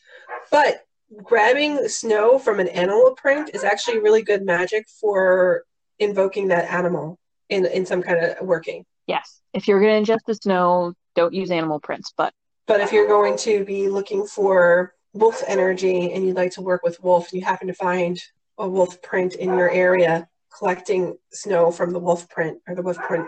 But 0.50 0.84
grabbing 1.22 1.88
snow 1.88 2.38
from 2.38 2.60
an 2.60 2.68
animal 2.68 3.14
print 3.14 3.50
is 3.54 3.64
actually 3.64 3.98
really 3.98 4.22
good 4.22 4.42
magic 4.44 4.86
for 5.00 5.64
invoking 5.98 6.48
that 6.48 6.70
animal 6.70 7.18
in 7.48 7.66
in 7.66 7.86
some 7.86 8.02
kind 8.02 8.24
of 8.24 8.46
working. 8.46 8.84
Yes. 9.06 9.40
If 9.54 9.66
you're 9.66 9.80
going 9.80 10.04
to 10.04 10.12
ingest 10.12 10.20
the 10.26 10.34
snow, 10.34 10.92
don't 11.14 11.32
use 11.32 11.50
animal 11.50 11.80
prints, 11.80 12.12
but 12.16 12.32
But 12.66 12.80
if 12.80 12.92
you're 12.92 13.08
going 13.08 13.36
to 13.38 13.64
be 13.64 13.88
looking 13.88 14.26
for 14.26 14.94
wolf 15.14 15.42
energy 15.48 16.12
and 16.12 16.24
you'd 16.26 16.36
like 16.36 16.52
to 16.52 16.60
work 16.60 16.82
with 16.82 17.02
wolf 17.02 17.32
and 17.32 17.40
you 17.40 17.46
happen 17.46 17.68
to 17.68 17.74
find 17.74 18.22
a 18.58 18.68
wolf 18.68 19.00
print 19.00 19.34
in 19.34 19.48
your 19.48 19.70
area, 19.70 20.28
collecting 20.56 21.16
snow 21.32 21.70
from 21.70 21.92
the 21.92 21.98
wolf 21.98 22.28
print 22.28 22.58
or 22.68 22.74
the 22.74 22.82
wolf 22.82 22.98
print 22.98 23.26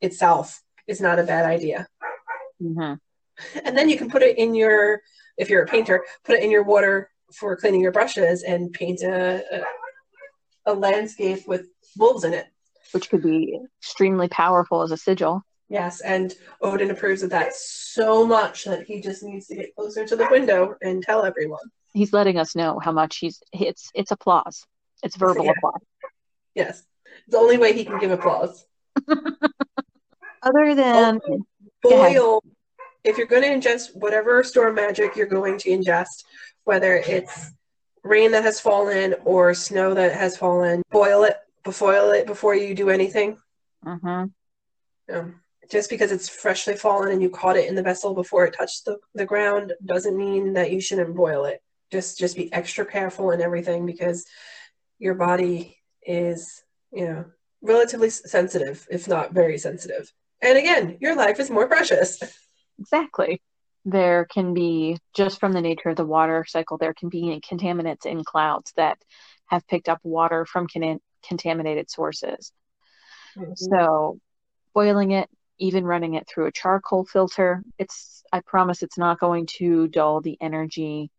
itself 0.00 0.62
is 0.86 1.00
not 1.00 1.18
a 1.18 1.22
bad 1.22 1.44
idea. 1.44 1.86
Mhm. 2.62 2.98
And 3.64 3.76
then 3.76 3.88
you 3.88 3.96
can 3.96 4.10
put 4.10 4.22
it 4.22 4.38
in 4.38 4.54
your, 4.54 5.00
if 5.36 5.48
you're 5.50 5.62
a 5.62 5.66
painter, 5.66 6.04
put 6.24 6.36
it 6.36 6.42
in 6.44 6.50
your 6.50 6.62
water 6.62 7.10
for 7.32 7.56
cleaning 7.56 7.80
your 7.80 7.92
brushes 7.92 8.42
and 8.42 8.72
paint 8.72 9.02
a, 9.02 9.42
a, 10.66 10.72
a 10.72 10.74
landscape 10.74 11.48
with 11.48 11.66
wolves 11.96 12.24
in 12.24 12.34
it. 12.34 12.46
which 12.92 13.08
could 13.10 13.22
be 13.22 13.58
extremely 13.80 14.28
powerful 14.28 14.82
as 14.82 14.92
a 14.92 14.96
sigil. 14.96 15.42
Yes, 15.68 16.02
and 16.02 16.34
Odin 16.60 16.90
approves 16.90 17.22
of 17.22 17.30
that 17.30 17.54
so 17.54 18.26
much 18.26 18.64
that 18.64 18.82
he 18.86 19.00
just 19.00 19.22
needs 19.22 19.46
to 19.46 19.54
get 19.56 19.74
closer 19.74 20.04
to 20.06 20.14
the 20.16 20.28
window 20.30 20.76
and 20.82 21.02
tell 21.02 21.24
everyone. 21.24 21.60
He's 21.94 22.12
letting 22.12 22.38
us 22.38 22.54
know 22.54 22.78
how 22.82 22.92
much 22.92 23.16
he's 23.18 23.42
it's 23.52 23.90
it's 23.94 24.10
applause. 24.10 24.64
It's 25.02 25.16
verbal 25.16 25.46
Yeah. 25.46 25.52
applause. 25.52 25.80
Yes, 26.54 26.82
the 27.28 27.38
only 27.38 27.56
way 27.56 27.72
he 27.72 27.84
can 27.86 27.98
give 27.98 28.10
applause. 28.10 28.66
Other 30.42 30.74
than 30.74 30.94
Also, 30.94 31.18
Go 31.20 31.32
ahead. 31.34 31.40
Boil. 31.82 32.42
If 33.04 33.18
you're 33.18 33.26
going 33.26 33.42
to 33.42 33.48
ingest 33.48 33.96
whatever 33.96 34.44
storm 34.44 34.76
magic 34.76 35.16
you're 35.16 35.26
going 35.26 35.58
to 35.58 35.70
ingest, 35.70 36.24
whether 36.64 36.96
it's 36.96 37.50
rain 38.04 38.30
that 38.32 38.44
has 38.44 38.60
fallen 38.60 39.14
or 39.24 39.54
snow 39.54 39.94
that 39.94 40.12
has 40.12 40.36
fallen, 40.36 40.82
boil 40.90 41.24
it, 41.24 41.36
boil 41.64 42.10
it 42.12 42.26
before 42.26 42.54
you 42.54 42.74
do 42.74 42.90
anything. 42.90 43.38
Mhm. 43.84 44.32
Um, 45.12 45.40
just 45.70 45.90
because 45.90 46.12
it's 46.12 46.28
freshly 46.28 46.76
fallen 46.76 47.10
and 47.10 47.22
you 47.22 47.30
caught 47.30 47.56
it 47.56 47.68
in 47.68 47.74
the 47.74 47.82
vessel 47.82 48.14
before 48.14 48.44
it 48.44 48.54
touched 48.54 48.84
the, 48.84 48.98
the 49.14 49.24
ground 49.24 49.72
doesn't 49.84 50.16
mean 50.16 50.52
that 50.52 50.70
you 50.70 50.80
shouldn't 50.80 51.16
boil 51.16 51.44
it. 51.44 51.60
Just 51.90 52.18
just 52.18 52.36
be 52.36 52.52
extra 52.52 52.84
careful 52.86 53.30
and 53.30 53.42
everything 53.42 53.86
because 53.86 54.26
your 54.98 55.14
body 55.14 55.78
is, 56.06 56.62
you 56.92 57.06
know, 57.06 57.24
relatively 57.62 58.10
sensitive, 58.10 58.86
if 58.90 59.08
not 59.08 59.32
very 59.32 59.58
sensitive. 59.58 60.12
And 60.42 60.58
again, 60.58 60.98
your 61.00 61.14
life 61.14 61.38
is 61.40 61.50
more 61.50 61.68
precious. 61.68 62.20
Exactly. 62.78 63.40
There 63.84 64.26
can 64.26 64.54
be, 64.54 64.98
just 65.14 65.40
from 65.40 65.52
the 65.52 65.60
nature 65.60 65.90
of 65.90 65.96
the 65.96 66.04
water 66.04 66.44
cycle, 66.46 66.78
there 66.78 66.94
can 66.94 67.08
be 67.08 67.40
contaminants 67.48 68.06
in 68.06 68.24
clouds 68.24 68.72
that 68.76 68.98
have 69.46 69.66
picked 69.66 69.88
up 69.88 70.00
water 70.02 70.44
from 70.44 70.66
con- 70.72 71.00
contaminated 71.26 71.90
sources. 71.90 72.52
Mm-hmm. 73.36 73.52
So, 73.54 74.18
boiling 74.74 75.12
it, 75.12 75.28
even 75.58 75.84
running 75.84 76.14
it 76.14 76.28
through 76.28 76.46
a 76.46 76.52
charcoal 76.52 77.04
filter, 77.04 77.62
it's, 77.78 78.22
I 78.32 78.40
promise 78.40 78.82
it's 78.82 78.98
not 78.98 79.20
going 79.20 79.46
to 79.58 79.88
dull 79.88 80.20
the 80.20 80.38
energy 80.40 81.10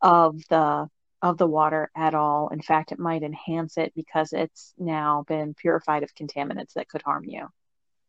of 0.00 0.40
the 0.48 0.88
of 1.20 1.36
the 1.36 1.46
water 1.46 1.90
at 1.96 2.14
all. 2.14 2.48
In 2.48 2.62
fact, 2.62 2.92
it 2.92 2.98
might 2.98 3.24
enhance 3.24 3.76
it 3.76 3.92
because 3.96 4.32
it's 4.32 4.72
now 4.78 5.24
been 5.26 5.52
purified 5.54 6.04
of 6.04 6.14
contaminants 6.14 6.74
that 6.74 6.88
could 6.88 7.02
harm 7.02 7.24
you. 7.24 7.48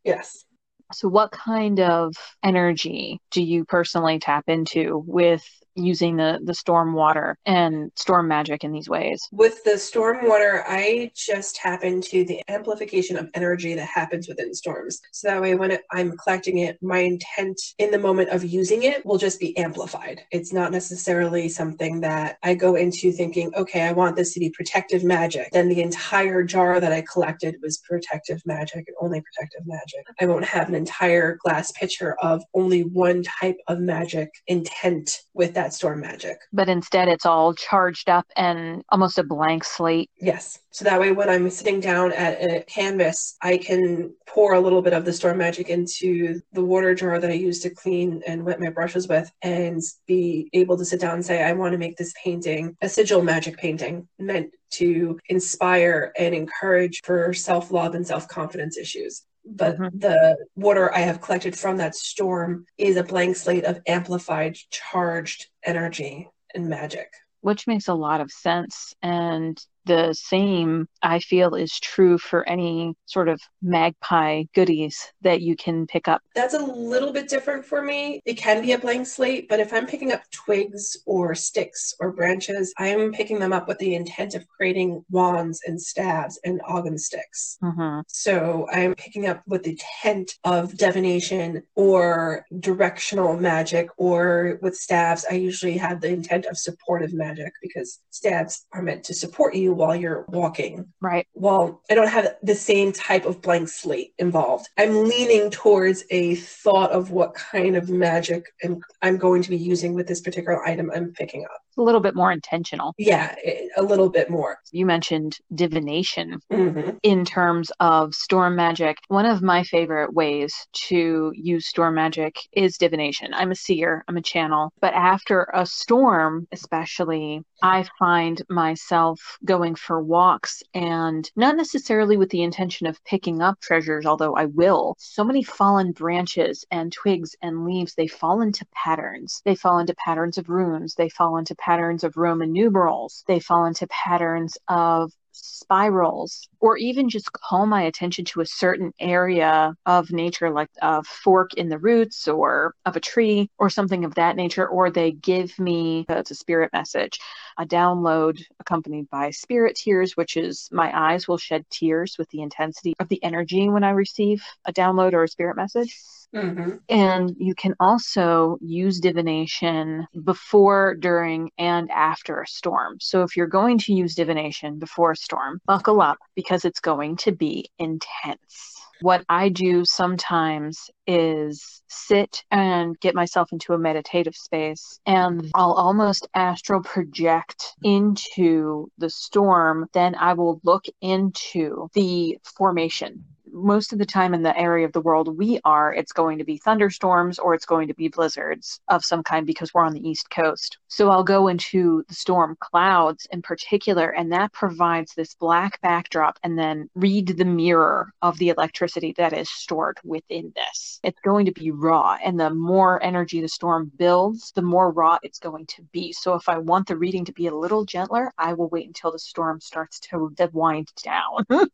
Yes. 0.03 0.45
So, 0.91 1.07
what 1.07 1.31
kind 1.31 1.79
of 1.79 2.15
energy 2.43 3.21
do 3.31 3.43
you 3.43 3.65
personally 3.65 4.19
tap 4.19 4.45
into 4.47 5.03
with 5.05 5.45
using 5.79 6.17
the 6.17 6.39
the 6.43 6.53
storm 6.53 6.93
water 6.93 7.37
and 7.45 7.91
storm 7.95 8.27
magic 8.27 8.63
in 8.63 8.71
these 8.71 8.89
ways? 8.89 9.27
With 9.31 9.63
the 9.63 9.77
storm 9.77 10.27
water, 10.27 10.63
I 10.67 11.11
just 11.15 11.55
tap 11.55 11.83
into 11.83 12.25
the 12.25 12.41
amplification 12.47 13.17
of 13.17 13.29
energy 13.33 13.73
that 13.75 13.87
happens 13.87 14.27
within 14.27 14.53
storms. 14.53 14.99
So 15.11 15.29
that 15.29 15.41
way, 15.41 15.55
when 15.55 15.77
I'm 15.91 16.15
collecting 16.17 16.59
it, 16.59 16.77
my 16.81 16.99
intent 16.99 17.59
in 17.77 17.91
the 17.91 17.99
moment 17.99 18.29
of 18.29 18.43
using 18.43 18.83
it 18.83 19.05
will 19.05 19.17
just 19.17 19.39
be 19.39 19.57
amplified. 19.57 20.21
It's 20.31 20.53
not 20.53 20.71
necessarily 20.71 21.49
something 21.49 22.01
that 22.01 22.37
I 22.43 22.53
go 22.53 22.75
into 22.75 23.11
thinking, 23.11 23.51
okay, 23.55 23.81
I 23.81 23.91
want 23.91 24.15
this 24.15 24.33
to 24.33 24.39
be 24.39 24.49
protective 24.51 25.03
magic. 25.03 25.51
Then 25.51 25.69
the 25.69 25.81
entire 25.81 26.43
jar 26.43 26.79
that 26.79 26.91
I 26.91 27.03
collected 27.11 27.55
was 27.61 27.77
protective 27.77 28.41
magic 28.45 28.85
and 28.87 28.95
only 29.01 29.21
protective 29.21 29.65
magic. 29.65 30.05
I 30.19 30.25
won't 30.25 30.45
have 30.45 30.69
an 30.69 30.75
entire 30.75 31.37
glass 31.43 31.71
pitcher 31.71 32.15
of 32.21 32.43
only 32.53 32.81
one 32.81 33.23
type 33.23 33.57
of 33.67 33.79
magic 33.79 34.29
intent 34.47 35.21
with 35.39 35.53
that 35.53 35.73
storm 35.73 36.01
magic. 36.01 36.41
But 36.51 36.67
instead, 36.67 37.07
it's 37.07 37.25
all 37.25 37.53
charged 37.53 38.09
up 38.09 38.27
and 38.35 38.83
almost 38.89 39.17
a 39.17 39.23
blank 39.23 39.63
slate. 39.63 40.09
Yes. 40.19 40.59
So 40.71 40.83
that 40.83 40.99
way, 40.99 41.13
when 41.13 41.29
I'm 41.29 41.49
sitting 41.49 41.79
down 41.79 42.11
at 42.11 42.43
a 42.43 42.61
canvas, 42.65 43.37
I 43.41 43.57
can 43.57 44.13
pour 44.27 44.53
a 44.53 44.59
little 44.59 44.81
bit 44.81 44.91
of 44.91 45.05
the 45.05 45.13
storm 45.13 45.37
magic 45.37 45.69
into 45.69 46.41
the 46.51 46.63
water 46.63 46.93
jar 46.93 47.19
that 47.19 47.31
I 47.31 47.35
use 47.35 47.61
to 47.61 47.69
clean 47.69 48.21
and 48.27 48.43
wet 48.43 48.59
my 48.59 48.69
brushes 48.69 49.07
with 49.07 49.31
and 49.41 49.81
be 50.07 50.49
able 50.51 50.77
to 50.77 50.83
sit 50.83 50.99
down 50.99 51.15
and 51.15 51.25
say, 51.25 51.41
I 51.41 51.53
want 51.53 51.71
to 51.71 51.77
make 51.77 51.95
this 51.95 52.13
painting 52.21 52.75
a 52.81 52.89
sigil 52.89 53.23
magic 53.23 53.57
painting 53.57 54.09
meant 54.19 54.53
to 54.71 55.17
inspire 55.29 56.11
and 56.19 56.35
encourage 56.35 56.99
for 57.03 57.33
self 57.33 57.71
love 57.71 57.95
and 57.95 58.05
self 58.05 58.27
confidence 58.27 58.77
issues. 58.77 59.23
But 59.51 59.77
Mhm. 59.77 59.99
the 59.99 60.37
water 60.55 60.93
I 60.93 60.99
have 60.99 61.21
collected 61.21 61.57
from 61.57 61.77
that 61.77 61.95
storm 61.95 62.65
is 62.77 62.95
a 62.97 63.03
blank 63.03 63.35
slate 63.35 63.65
of 63.65 63.81
amplified, 63.87 64.55
charged 64.69 65.49
energy 65.63 66.29
and 66.53 66.67
magic. 66.69 67.11
which 67.41 67.67
makes 67.67 67.87
a 67.87 67.93
lot 67.93 68.19
of 68.19 68.29
sense. 68.29 68.93
And 69.01 69.57
the 69.89 70.13
same, 70.13 70.87
I 71.01 71.19
feel, 71.19 71.55
is 71.55 71.79
true 71.79 72.17
for 72.17 72.47
any 72.47 72.93
sort 73.05 73.27
of 73.27 73.41
magpie 73.61 74.43
goodies 74.53 75.11
that 75.21 75.41
you 75.41 75.55
can 75.55 75.87
pick 75.87 76.07
up. 76.07 76.21
That's 76.35 76.53
a 76.53 76.63
little 76.63 77.11
bit 77.11 77.27
different 77.27 77.65
for 77.65 77.81
me. 77.81 78.21
It 78.25 78.35
can 78.35 78.61
be 78.61 78.73
a 78.73 78.77
blank 78.77 79.07
slate, 79.07 79.49
but 79.49 79.59
if 79.59 79.73
I'm 79.73 79.87
picking 79.87 80.11
up 80.11 80.21
twigs 80.31 80.95
or 81.05 81.33
sticks 81.33 81.93
or 81.99 82.11
branches, 82.11 82.73
I'm 82.77 83.11
picking 83.11 83.39
them 83.39 83.51
up 83.51 83.67
with 83.67 83.79
the 83.79 83.95
intent 83.95 84.35
of 84.35 84.47
creating 84.47 85.03
wands 85.09 85.61
and 85.65 85.81
staves 85.81 86.39
and 86.45 86.61
ogham 86.67 86.97
sticks. 86.97 87.57
Mhm. 87.63 88.03
So 88.07 88.67
I'm 88.71 88.93
picking 88.93 89.25
up 89.25 89.41
with 89.47 89.63
the 89.63 89.71
intent 89.71 90.35
of 90.43 90.77
divination 90.77 91.63
or 91.75 92.45
directional 92.59 93.35
magic, 93.37 93.89
or 93.97 94.59
with 94.61 94.75
staves, 94.75 95.25
I 95.29 95.33
usually 95.33 95.77
have 95.77 96.01
the 96.01 96.09
intent 96.09 96.45
of 96.45 96.57
supportive 96.57 97.13
magic 97.13 97.53
because 97.61 97.99
staves 98.11 98.67
are 98.73 98.83
meant 98.83 99.03
to 99.05 99.13
support 99.13 99.55
you 99.55 99.73
while 99.79 99.95
you're 99.95 100.25
walking 100.27 100.85
Right. 100.99 101.25
well, 101.33 101.81
I 101.89 101.95
don't 101.95 102.09
have 102.09 102.35
the 102.43 102.53
same 102.53 102.91
type 102.91 103.25
of 103.25 103.41
blank 103.41 103.69
slate 103.69 104.13
involved. 104.17 104.67
I'm 104.77 105.05
leaning 105.07 105.49
towards 105.49 106.03
a 106.09 106.35
thought 106.35 106.91
of 106.91 107.11
what 107.11 107.33
kind 107.33 107.77
of 107.77 107.89
magic 107.89 108.43
I'm, 108.61 108.81
I'm 109.01 109.15
going 109.15 109.41
to 109.41 109.49
be 109.49 109.57
using 109.57 109.93
with 109.93 110.05
this 110.05 110.19
particular 110.19 110.61
item 110.67 110.91
I'm 110.93 111.13
picking 111.13 111.45
up. 111.45 111.61
A 111.77 111.81
little 111.81 112.01
bit 112.01 112.15
more 112.15 112.31
intentional. 112.31 112.93
Yeah, 112.97 113.35
a 113.77 113.81
little 113.81 114.09
bit 114.09 114.29
more. 114.29 114.59
You 114.71 114.85
mentioned 114.85 115.37
divination. 115.53 116.39
hmm 116.51 116.89
in 117.03 117.23
terms 117.23 117.71
of 117.79 118.13
storm 118.13 118.55
magic, 118.55 118.97
one 119.07 119.25
of 119.25 119.41
my 119.41 119.63
favorite 119.63 120.13
ways 120.13 120.53
to 120.73 121.31
use 121.33 121.67
storm 121.67 121.95
magic 121.95 122.35
is 122.51 122.77
divination. 122.77 123.33
I'm 123.33 123.51
a 123.51 123.55
seer, 123.55 124.03
I'm 124.07 124.17
a 124.17 124.21
channel, 124.21 124.71
but 124.81 124.93
after 124.93 125.49
a 125.53 125.65
storm, 125.65 126.47
especially, 126.51 127.41
I 127.61 127.85
find 127.97 128.41
myself 128.49 129.37
going 129.45 129.75
for 129.75 130.01
walks 130.01 130.61
and 130.73 131.29
not 131.35 131.55
necessarily 131.55 132.17
with 132.17 132.29
the 132.29 132.43
intention 132.43 132.87
of 132.87 133.03
picking 133.05 133.41
up 133.41 133.59
treasures, 133.59 134.05
although 134.05 134.35
I 134.35 134.45
will. 134.45 134.95
So 134.97 135.23
many 135.23 135.43
fallen 135.43 135.91
branches 135.91 136.65
and 136.71 136.91
twigs 136.91 137.35
and 137.41 137.65
leaves, 137.65 137.95
they 137.95 138.07
fall 138.07 138.41
into 138.41 138.65
patterns. 138.73 139.41
They 139.45 139.55
fall 139.55 139.79
into 139.79 139.95
patterns 139.95 140.37
of 140.37 140.49
runes, 140.49 140.95
they 140.95 141.09
fall 141.09 141.37
into 141.37 141.55
patterns 141.59 142.03
of 142.03 142.17
Roman 142.17 142.51
numerals, 142.51 143.23
they 143.27 143.39
fall 143.39 143.65
into 143.65 143.87
patterns 143.87 144.57
of 144.67 145.11
spirals 145.31 146.49
or 146.59 146.77
even 146.77 147.09
just 147.09 147.31
call 147.31 147.65
my 147.65 147.83
attention 147.83 148.25
to 148.25 148.41
a 148.41 148.45
certain 148.45 148.91
area 148.99 149.73
of 149.85 150.11
nature 150.11 150.49
like 150.49 150.69
a 150.81 151.03
fork 151.03 151.53
in 151.53 151.69
the 151.69 151.77
roots 151.77 152.27
or 152.27 152.73
of 152.85 152.95
a 152.95 152.99
tree 152.99 153.49
or 153.57 153.69
something 153.69 154.03
of 154.03 154.15
that 154.15 154.35
nature 154.35 154.67
or 154.67 154.89
they 154.89 155.11
give 155.11 155.57
me 155.59 156.05
it's 156.09 156.31
a 156.31 156.35
spirit 156.35 156.71
message 156.73 157.19
a 157.59 157.65
download 157.65 158.41
accompanied 158.59 159.09
by 159.09 159.29
spirit 159.29 159.75
tears 159.75 160.17
which 160.17 160.37
is 160.37 160.69
my 160.71 160.91
eyes 160.97 161.27
will 161.27 161.37
shed 161.37 161.63
tears 161.69 162.15
with 162.17 162.29
the 162.29 162.41
intensity 162.41 162.93
of 162.99 163.07
the 163.09 163.23
energy 163.23 163.69
when 163.69 163.83
i 163.83 163.91
receive 163.91 164.41
a 164.65 164.73
download 164.73 165.13
or 165.13 165.23
a 165.23 165.27
spirit 165.27 165.55
message 165.55 165.95
hmm 166.33 166.69
and 166.89 167.35
you 167.39 167.55
can 167.55 167.75
also 167.79 168.57
use 168.61 168.99
divination 168.99 170.07
before, 170.23 170.95
during, 170.95 171.51
and 171.57 171.89
after 171.91 172.41
a 172.41 172.47
storm. 172.47 172.97
So 172.99 173.21
if 173.21 173.37
you're 173.37 173.47
going 173.47 173.77
to 173.79 173.93
use 173.93 174.15
divination 174.15 174.79
before 174.79 175.11
a 175.11 175.15
storm, 175.15 175.61
buckle 175.65 176.01
up 176.01 176.17
because 176.35 176.65
it's 176.65 176.79
going 176.79 177.17
to 177.17 177.31
be 177.31 177.69
intense. 177.77 178.78
What 179.01 179.23
I 179.29 179.49
do 179.49 179.85
sometimes 179.85 180.89
is 181.07 181.81
sit 181.87 182.43
and 182.51 182.99
get 182.99 183.15
myself 183.15 183.51
into 183.51 183.73
a 183.73 183.77
meditative 183.77 184.35
space 184.35 184.99
and 185.05 185.41
mm-hmm. 185.41 185.49
I'll 185.55 185.73
almost 185.73 186.27
astral 186.33 186.81
project 186.81 187.75
into 187.83 188.91
the 188.97 189.09
storm. 189.09 189.87
Then 189.93 190.15
I 190.15 190.33
will 190.33 190.59
look 190.63 190.85
into 191.01 191.89
the 191.93 192.37
formation 192.43 193.25
most 193.51 193.93
of 193.93 193.99
the 193.99 194.05
time 194.05 194.33
in 194.33 194.41
the 194.41 194.57
area 194.57 194.85
of 194.85 194.93
the 194.93 195.01
world 195.01 195.37
we 195.37 195.59
are, 195.63 195.93
it's 195.93 196.11
going 196.11 196.37
to 196.37 196.43
be 196.43 196.57
thunderstorms 196.57 197.39
or 197.39 197.53
it's 197.53 197.65
going 197.65 197.87
to 197.87 197.93
be 197.93 198.07
blizzards 198.07 198.79
of 198.87 199.03
some 199.03 199.23
kind 199.23 199.45
because 199.45 199.73
we're 199.73 199.85
on 199.85 199.93
the 199.93 200.07
East 200.07 200.29
Coast. 200.29 200.77
So 200.87 201.09
I'll 201.09 201.23
go 201.23 201.47
into 201.47 202.03
the 202.07 202.13
storm 202.13 202.57
clouds 202.59 203.27
in 203.31 203.41
particular, 203.41 204.09
and 204.09 204.31
that 204.31 204.53
provides 204.53 205.13
this 205.13 205.33
black 205.35 205.81
backdrop 205.81 206.39
and 206.43 206.57
then 206.57 206.89
read 206.95 207.27
the 207.27 207.45
mirror 207.45 208.11
of 208.21 208.37
the 208.37 208.49
electricity 208.49 209.13
that 209.17 209.33
is 209.33 209.49
stored 209.49 209.97
within 210.03 210.51
this. 210.55 210.99
It's 211.03 211.19
going 211.21 211.45
to 211.45 211.51
be 211.51 211.71
raw, 211.71 212.17
and 212.23 212.39
the 212.39 212.49
more 212.49 213.01
energy 213.03 213.41
the 213.41 213.49
storm 213.49 213.91
builds, 213.97 214.51
the 214.53 214.61
more 214.61 214.91
raw 214.91 215.17
it's 215.23 215.39
going 215.39 215.65
to 215.67 215.83
be. 215.91 216.13
So 216.13 216.35
if 216.35 216.49
I 216.49 216.57
want 216.57 216.87
the 216.87 216.97
reading 216.97 217.25
to 217.25 217.33
be 217.33 217.47
a 217.47 217.55
little 217.55 217.85
gentler, 217.85 218.31
I 218.37 218.53
will 218.53 218.69
wait 218.69 218.87
until 218.87 219.11
the 219.11 219.19
storm 219.19 219.59
starts 219.61 219.99
to 219.99 220.33
wind 220.53 220.89
down. 221.03 221.45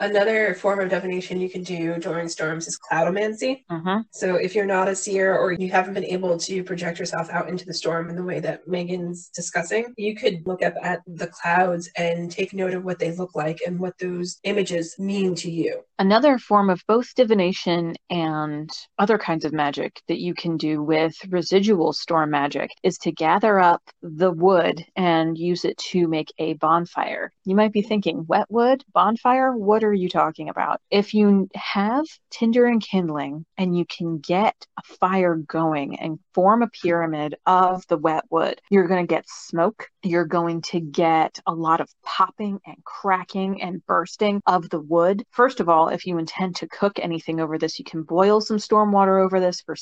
Another 0.00 0.54
form 0.54 0.80
of 0.80 0.90
divination 0.90 1.40
you 1.40 1.48
can 1.48 1.62
do 1.62 1.98
during 1.98 2.28
storms 2.28 2.66
is 2.66 2.78
cloudomancy. 2.78 3.64
Uh-huh. 3.70 4.02
So 4.10 4.36
if 4.36 4.54
you're 4.54 4.66
not 4.66 4.88
a 4.88 4.94
seer 4.94 5.36
or 5.36 5.52
you 5.52 5.70
haven't 5.70 5.94
been 5.94 6.04
able 6.04 6.38
to 6.38 6.62
project 6.64 6.98
yourself 6.98 7.30
out 7.30 7.48
into 7.48 7.64
the 7.64 7.74
storm 7.74 8.10
in 8.10 8.16
the 8.16 8.22
way 8.22 8.40
that 8.40 8.66
Megan's 8.68 9.28
discussing, 9.28 9.94
you 9.96 10.14
could 10.14 10.46
look 10.46 10.62
up 10.62 10.74
at 10.82 11.00
the 11.06 11.28
clouds 11.28 11.88
and 11.96 12.30
take 12.30 12.52
note 12.52 12.74
of 12.74 12.84
what 12.84 12.98
they 12.98 13.12
look 13.12 13.34
like 13.34 13.58
and 13.66 13.78
what 13.78 13.98
those 13.98 14.38
images 14.44 14.96
mean 14.98 15.34
to 15.36 15.50
you. 15.50 15.82
Another 15.98 16.38
form 16.38 16.68
of 16.68 16.82
both 16.86 17.14
divination 17.14 17.94
and 18.10 18.68
other 18.98 19.16
kinds 19.16 19.46
of 19.46 19.52
magic 19.52 20.02
that 20.08 20.18
you 20.18 20.34
can 20.34 20.58
do 20.58 20.82
with 20.82 21.16
residual 21.28 21.94
storm 21.94 22.30
magic 22.30 22.70
is 22.82 22.98
to 22.98 23.12
gather 23.12 23.58
up 23.58 23.82
the 24.02 24.30
wood 24.30 24.84
and 24.94 25.38
use 25.38 25.64
it 25.64 25.78
to 25.78 26.06
make 26.06 26.32
a 26.38 26.52
bonfire. 26.54 27.32
You 27.44 27.54
might 27.54 27.72
be 27.72 27.82
thinking, 27.82 28.26
wet 28.26 28.46
wood, 28.50 28.84
bonfire? 28.92 29.56
What 29.56 29.84
are 29.86 29.94
you 29.94 30.08
talking 30.08 30.48
about? 30.48 30.80
If 30.90 31.14
you 31.14 31.48
have 31.54 32.04
tinder 32.30 32.66
and 32.66 32.82
kindling 32.82 33.44
and 33.56 33.76
you 33.76 33.84
can 33.86 34.18
get 34.18 34.54
a 34.78 34.82
fire 35.00 35.36
going 35.36 35.98
and 35.98 36.18
form 36.34 36.62
a 36.62 36.68
pyramid 36.68 37.36
of 37.46 37.86
the 37.88 37.96
wet 37.96 38.24
wood, 38.30 38.60
you're 38.70 38.88
going 38.88 39.06
to 39.06 39.12
get 39.12 39.28
smoke. 39.28 39.88
You're 40.02 40.24
going 40.24 40.62
to 40.62 40.80
get 40.80 41.38
a 41.46 41.54
lot 41.54 41.80
of 41.80 41.88
popping 42.04 42.60
and 42.66 42.76
cracking 42.84 43.62
and 43.62 43.84
bursting 43.86 44.40
of 44.46 44.68
the 44.70 44.80
wood. 44.80 45.24
First 45.30 45.60
of 45.60 45.68
all, 45.68 45.88
if 45.88 46.06
you 46.06 46.18
intend 46.18 46.56
to 46.56 46.68
cook 46.68 46.98
anything 46.98 47.40
over 47.40 47.58
this, 47.58 47.78
you 47.78 47.84
can 47.84 48.02
boil 48.02 48.40
some 48.40 48.58
storm 48.58 48.92
water 48.92 49.18
over 49.18 49.40
this 49.40 49.60
for 49.60 49.76